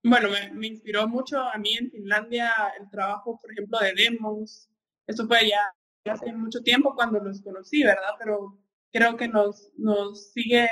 Bueno, 0.02 0.28
me, 0.52 0.66
inspiró 0.66 1.08
mucho 1.08 1.40
a 1.40 1.56
mí 1.56 1.76
en 1.76 1.90
Finlandia 1.90 2.52
el 2.78 2.90
trabajo, 2.90 3.38
por 3.40 3.52
ejemplo, 3.52 3.78
de 3.78 3.94
demos. 3.94 4.68
Eso 5.06 5.26
fue 5.26 5.48
ya 5.48 6.12
hace 6.12 6.32
mucho 6.32 6.60
tiempo 6.62 6.94
cuando 6.94 7.20
los 7.20 7.40
conocí, 7.42 7.84
¿verdad? 7.84 8.14
Pero 8.18 8.58
creo 8.92 9.16
que 9.16 9.28
nos, 9.28 9.70
nos 9.76 10.32
sigue, 10.32 10.68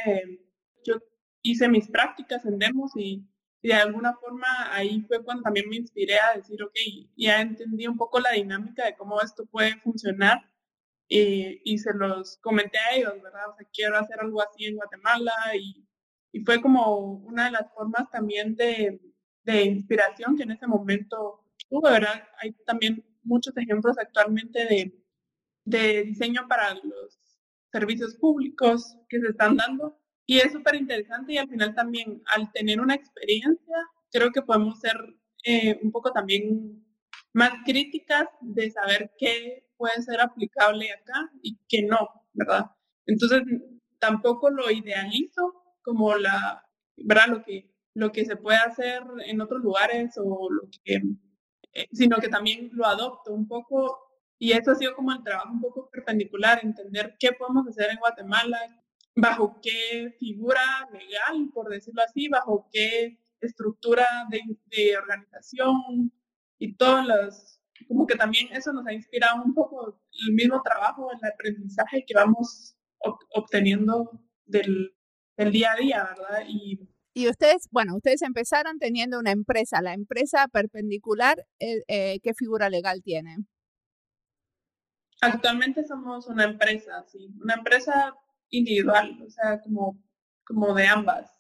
yo 0.84 0.96
hice 1.42 1.68
mis 1.68 1.88
prácticas 1.88 2.44
en 2.44 2.58
demos 2.58 2.92
y, 2.96 3.26
de 3.62 3.74
alguna 3.74 4.14
forma 4.16 4.74
ahí 4.74 5.02
fue 5.06 5.22
cuando 5.22 5.44
también 5.44 5.68
me 5.68 5.76
inspiré 5.76 6.16
a 6.18 6.36
decir, 6.36 6.60
ok, 6.64 6.74
ya 7.16 7.40
entendí 7.40 7.86
un 7.86 7.96
poco 7.96 8.18
la 8.18 8.32
dinámica 8.32 8.84
de 8.84 8.96
cómo 8.96 9.20
esto 9.20 9.46
puede 9.46 9.76
funcionar 9.82 10.51
y, 11.12 11.60
y 11.64 11.78
se 11.78 11.92
los 11.92 12.38
comenté 12.38 12.78
a 12.78 12.96
ellos, 12.96 13.22
¿verdad? 13.22 13.50
O 13.50 13.54
sea, 13.56 13.66
quiero 13.72 13.98
hacer 13.98 14.18
algo 14.20 14.40
así 14.40 14.64
en 14.64 14.76
Guatemala 14.76 15.32
y, 15.54 15.86
y 16.32 16.40
fue 16.40 16.62
como 16.62 17.16
una 17.16 17.46
de 17.46 17.50
las 17.50 17.70
formas 17.74 18.08
también 18.10 18.56
de, 18.56 18.98
de 19.44 19.62
inspiración 19.64 20.36
que 20.36 20.44
en 20.44 20.52
ese 20.52 20.66
momento 20.66 21.44
tuve, 21.68 21.90
¿verdad? 21.90 22.24
Hay 22.40 22.52
también 22.64 23.04
muchos 23.24 23.54
ejemplos 23.58 23.98
actualmente 23.98 24.64
de, 24.64 25.04
de 25.66 26.02
diseño 26.04 26.48
para 26.48 26.74
los 26.74 27.18
servicios 27.70 28.14
públicos 28.16 28.96
que 29.10 29.20
se 29.20 29.28
están 29.28 29.56
dando 29.56 29.98
y 30.26 30.38
es 30.38 30.52
súper 30.52 30.76
interesante 30.76 31.34
y 31.34 31.38
al 31.38 31.48
final 31.48 31.74
también 31.74 32.22
al 32.34 32.50
tener 32.52 32.80
una 32.80 32.94
experiencia 32.94 33.76
creo 34.10 34.30
que 34.30 34.42
podemos 34.42 34.80
ser 34.80 34.96
eh, 35.44 35.78
un 35.82 35.90
poco 35.90 36.10
también 36.12 36.84
más 37.32 37.52
críticas 37.64 38.28
de 38.40 38.70
saber 38.70 39.12
qué 39.18 39.66
puede 39.82 40.00
ser 40.00 40.20
aplicable 40.20 40.92
acá 40.92 41.28
y 41.42 41.58
qué 41.68 41.82
no, 41.82 42.08
¿verdad? 42.34 42.66
Entonces 43.04 43.42
tampoco 43.98 44.48
lo 44.48 44.70
idealizo 44.70 45.64
como 45.82 46.14
la, 46.14 46.64
¿verdad? 46.98 47.26
Lo 47.26 47.42
que, 47.42 47.74
lo 47.94 48.12
que 48.12 48.24
se 48.24 48.36
puede 48.36 48.58
hacer 48.58 49.02
en 49.26 49.40
otros 49.40 49.60
lugares 49.60 50.14
o 50.18 50.48
lo 50.48 50.68
que, 50.70 51.02
eh, 51.72 51.88
sino 51.92 52.18
que 52.18 52.28
también 52.28 52.70
lo 52.74 52.86
adopto 52.86 53.32
un 53.32 53.48
poco 53.48 53.98
y 54.38 54.52
eso 54.52 54.70
ha 54.70 54.76
sido 54.76 54.94
como 54.94 55.10
el 55.10 55.24
trabajo 55.24 55.52
un 55.52 55.60
poco 55.60 55.90
perpendicular, 55.90 56.60
entender 56.62 57.16
qué 57.18 57.32
podemos 57.32 57.66
hacer 57.66 57.90
en 57.90 57.98
Guatemala, 57.98 58.58
bajo 59.16 59.58
qué 59.60 60.14
figura 60.20 60.62
legal, 60.92 61.50
por 61.52 61.68
decirlo 61.68 62.02
así, 62.06 62.28
bajo 62.28 62.68
qué 62.72 63.18
estructura 63.40 64.06
de, 64.30 64.42
de 64.66 64.96
organización 64.96 66.12
y 66.60 66.76
todas 66.76 67.04
las, 67.04 67.61
como 67.86 68.06
que 68.06 68.16
también 68.16 68.48
eso 68.52 68.72
nos 68.72 68.86
ha 68.86 68.92
inspirado 68.92 69.42
un 69.42 69.54
poco 69.54 70.00
el 70.26 70.34
mismo 70.34 70.60
trabajo, 70.62 71.10
el 71.12 71.28
aprendizaje 71.28 72.04
que 72.06 72.14
vamos 72.14 72.76
obteniendo 73.34 74.10
del, 74.44 74.94
del, 75.36 75.52
día 75.52 75.72
a 75.72 75.76
día, 75.76 76.04
¿verdad? 76.04 76.44
Y, 76.46 76.88
y 77.14 77.28
ustedes, 77.28 77.68
bueno, 77.70 77.96
ustedes 77.96 78.22
empezaron 78.22 78.78
teniendo 78.78 79.18
una 79.18 79.32
empresa, 79.32 79.82
la 79.82 79.92
empresa 79.92 80.48
perpendicular, 80.48 81.44
eh, 81.58 81.82
eh, 81.88 82.20
¿qué 82.22 82.32
figura 82.34 82.70
legal 82.70 83.02
tiene? 83.02 83.36
Actualmente 85.20 85.84
somos 85.84 86.26
una 86.26 86.44
empresa, 86.44 87.04
sí, 87.06 87.28
una 87.40 87.54
empresa 87.54 88.14
individual, 88.48 89.18
o 89.24 89.30
sea, 89.30 89.60
como, 89.60 90.02
como 90.44 90.74
de 90.74 90.86
ambas. 90.86 91.30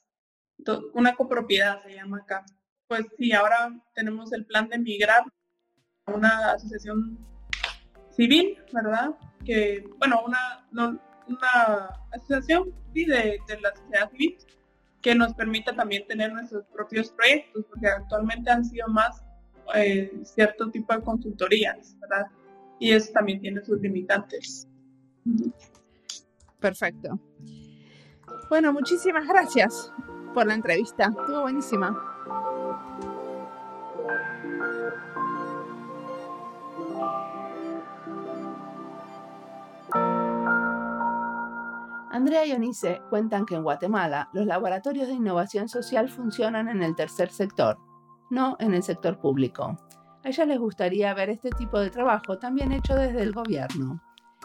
Una 0.92 1.14
copropiedad 1.14 1.82
se 1.82 1.94
llama 1.94 2.18
acá. 2.18 2.44
Pues 2.86 3.06
sí, 3.16 3.32
ahora 3.32 3.72
tenemos 3.94 4.32
el 4.32 4.44
plan 4.44 4.68
de 4.68 4.78
migrar 4.78 5.24
una 6.06 6.52
asociación 6.52 7.18
civil, 8.10 8.58
¿verdad? 8.72 9.14
Que, 9.44 9.84
bueno, 9.98 10.22
una, 10.26 10.66
una 11.26 11.90
asociación 12.12 12.72
de, 12.92 13.38
de 13.46 13.60
la 13.60 13.74
sociedad 13.74 14.10
civil 14.10 14.36
que 15.00 15.14
nos 15.14 15.34
permita 15.34 15.74
también 15.74 16.06
tener 16.06 16.32
nuestros 16.32 16.64
propios 16.66 17.10
proyectos, 17.10 17.64
porque 17.68 17.88
actualmente 17.88 18.50
han 18.50 18.64
sido 18.64 18.86
más 18.88 19.24
eh, 19.74 20.12
cierto 20.24 20.70
tipo 20.70 20.94
de 20.94 21.02
consultorías, 21.02 21.96
¿verdad? 22.00 22.26
Y 22.78 22.92
eso 22.92 23.12
también 23.12 23.40
tiene 23.40 23.64
sus 23.64 23.80
limitantes. 23.80 24.68
Perfecto. 26.60 27.18
Bueno, 28.48 28.72
muchísimas 28.72 29.26
gracias 29.26 29.92
por 30.34 30.46
la 30.46 30.54
entrevista. 30.54 31.06
Estuvo 31.06 31.42
buenísima. 31.42 32.11
Andrea 42.12 42.44
y 42.44 42.52
Onice 42.52 43.00
cuentan 43.08 43.46
que 43.46 43.54
en 43.54 43.62
Guatemala 43.62 44.28
los 44.34 44.44
laboratorios 44.44 45.08
de 45.08 45.14
innovación 45.14 45.66
social 45.66 46.10
funcionan 46.10 46.68
en 46.68 46.82
el 46.82 46.94
tercer 46.94 47.30
sector, 47.30 47.78
no 48.28 48.54
en 48.60 48.74
el 48.74 48.82
sector 48.82 49.18
público. 49.18 49.78
A 50.22 50.28
ellas 50.28 50.46
les 50.46 50.58
gustaría 50.58 51.14
ver 51.14 51.30
este 51.30 51.48
tipo 51.48 51.80
de 51.80 51.88
trabajo 51.88 52.36
también 52.36 52.70
hecho 52.70 52.94
desde 52.94 53.22
el 53.22 53.32
gobierno. 53.32 54.02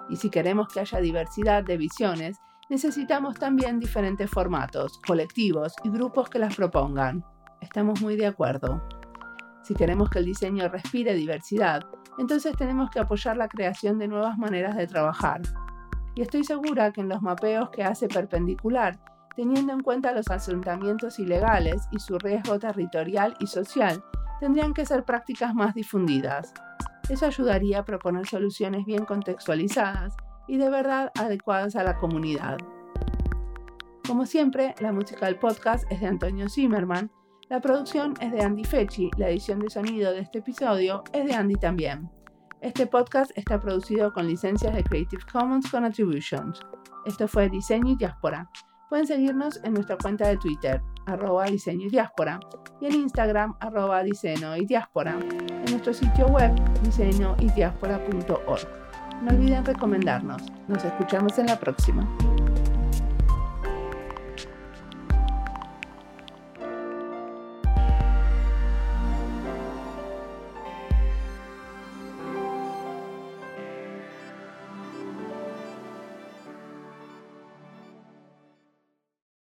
Y 0.10 0.16
si 0.16 0.30
queremos 0.30 0.70
que 0.70 0.80
haya 0.80 1.00
diversidad 1.00 1.62
de 1.66 1.76
visiones, 1.76 2.38
necesitamos 2.70 3.38
también 3.38 3.82
diferentes 3.82 4.30
formatos, 4.30 5.02
colectivos 5.06 5.74
y 5.84 5.90
grupos 5.90 6.30
que 6.30 6.40
las 6.40 6.56
propongan. 6.56 7.26
Estamos 7.60 8.02
muy 8.02 8.16
de 8.16 8.28
acuerdo. 8.28 8.82
Si 9.64 9.76
queremos 9.76 10.10
que 10.10 10.20
el 10.20 10.26
diseño 10.26 10.70
respire 10.70 11.14
diversidad, 11.16 11.82
entonces 12.18 12.56
tenemos 12.56 12.90
que 12.92 13.02
apoyar 13.02 13.36
la 13.36 13.50
creación 13.50 14.00
de 14.00 14.08
nuevas 14.08 14.38
maneras 14.38 14.78
de 14.78 14.88
trabajar. 14.88 15.42
Y 16.18 16.22
estoy 16.22 16.44
segura 16.44 16.92
que 16.92 17.02
en 17.02 17.10
los 17.10 17.22
mapeos 17.22 17.70
que 17.70 17.84
hace 17.84 18.08
perpendicular, 18.08 18.98
teniendo 19.36 19.72
en 19.72 19.82
cuenta 19.82 20.14
los 20.14 20.28
asentamientos 20.32 21.20
ilegales 21.20 21.88
y 21.92 22.00
su 22.00 22.18
riesgo 22.18 22.58
territorial 22.58 23.36
y 23.40 23.46
social, 23.46 24.04
tendrían 24.40 24.74
que 24.74 24.88
ser 24.88 25.04
prácticas 25.04 25.54
más 25.54 25.76
difundidas. 25.76 26.56
Eso 27.08 27.28
ayudaría 27.28 27.78
a 27.78 27.86
proponer 27.86 28.26
soluciones 28.26 28.84
bien 28.88 29.06
contextualizadas 29.06 30.18
y 30.48 30.58
de 30.58 30.72
verdad 30.72 31.12
adecuadas 31.14 31.76
a 31.76 31.84
la 31.84 31.98
comunidad. 31.98 32.58
Como 34.08 34.26
siempre, 34.26 34.74
la 34.80 34.92
música 34.92 35.28
del 35.28 35.38
podcast 35.38 35.86
es 35.92 36.02
de 36.02 36.08
Antonio 36.08 36.50
Zimmerman, 36.50 37.12
la 37.48 37.62
producción 37.62 38.16
es 38.22 38.32
de 38.32 38.42
Andy 38.42 38.64
Fechi, 38.64 39.12
la 39.18 39.30
edición 39.30 39.60
de 39.60 39.70
sonido 39.70 40.12
de 40.14 40.22
este 40.22 40.40
episodio 40.40 41.04
es 41.14 41.28
de 41.28 41.36
Andy 41.36 41.58
también. 41.58 42.10
Este 42.62 42.88
podcast 42.88 43.30
está 43.36 43.62
producido 43.62 44.12
con 44.12 44.28
licencias 44.28 44.74
de 44.74 44.84
Creative 44.84 45.22
Commons 45.32 45.70
con 45.70 45.86
Attributions. 45.86 46.60
Esto 47.06 47.28
fue 47.28 47.50
Diseño 47.50 47.92
y 47.92 47.96
Diáspora. 47.96 48.50
Pueden 48.90 49.06
seguirnos 49.06 49.60
en 49.64 49.76
nuestra 49.76 49.96
cuenta 49.98 50.28
de 50.28 50.38
Twitter, 50.38 50.82
arroba 51.06 51.46
diseño 51.46 51.86
y 51.86 51.90
diáspora, 51.90 52.40
y 52.82 52.88
en 52.88 52.94
Instagram, 52.94 53.56
arroba 53.60 54.02
diseño 54.02 54.56
y 54.58 54.66
diáspora, 54.66 55.20
en 55.20 55.66
nuestro 55.72 55.94
sitio 55.94 56.28
web, 56.28 56.52
diseño 56.84 57.36
y 57.40 57.50
diáspora.org. 57.52 58.68
No 59.22 59.32
olviden 59.32 59.64
recomendarnos. 59.64 60.42
Nos 60.68 60.84
escuchamos 60.84 61.38
en 61.38 61.48
la 61.48 61.60
próxima. 61.60 62.08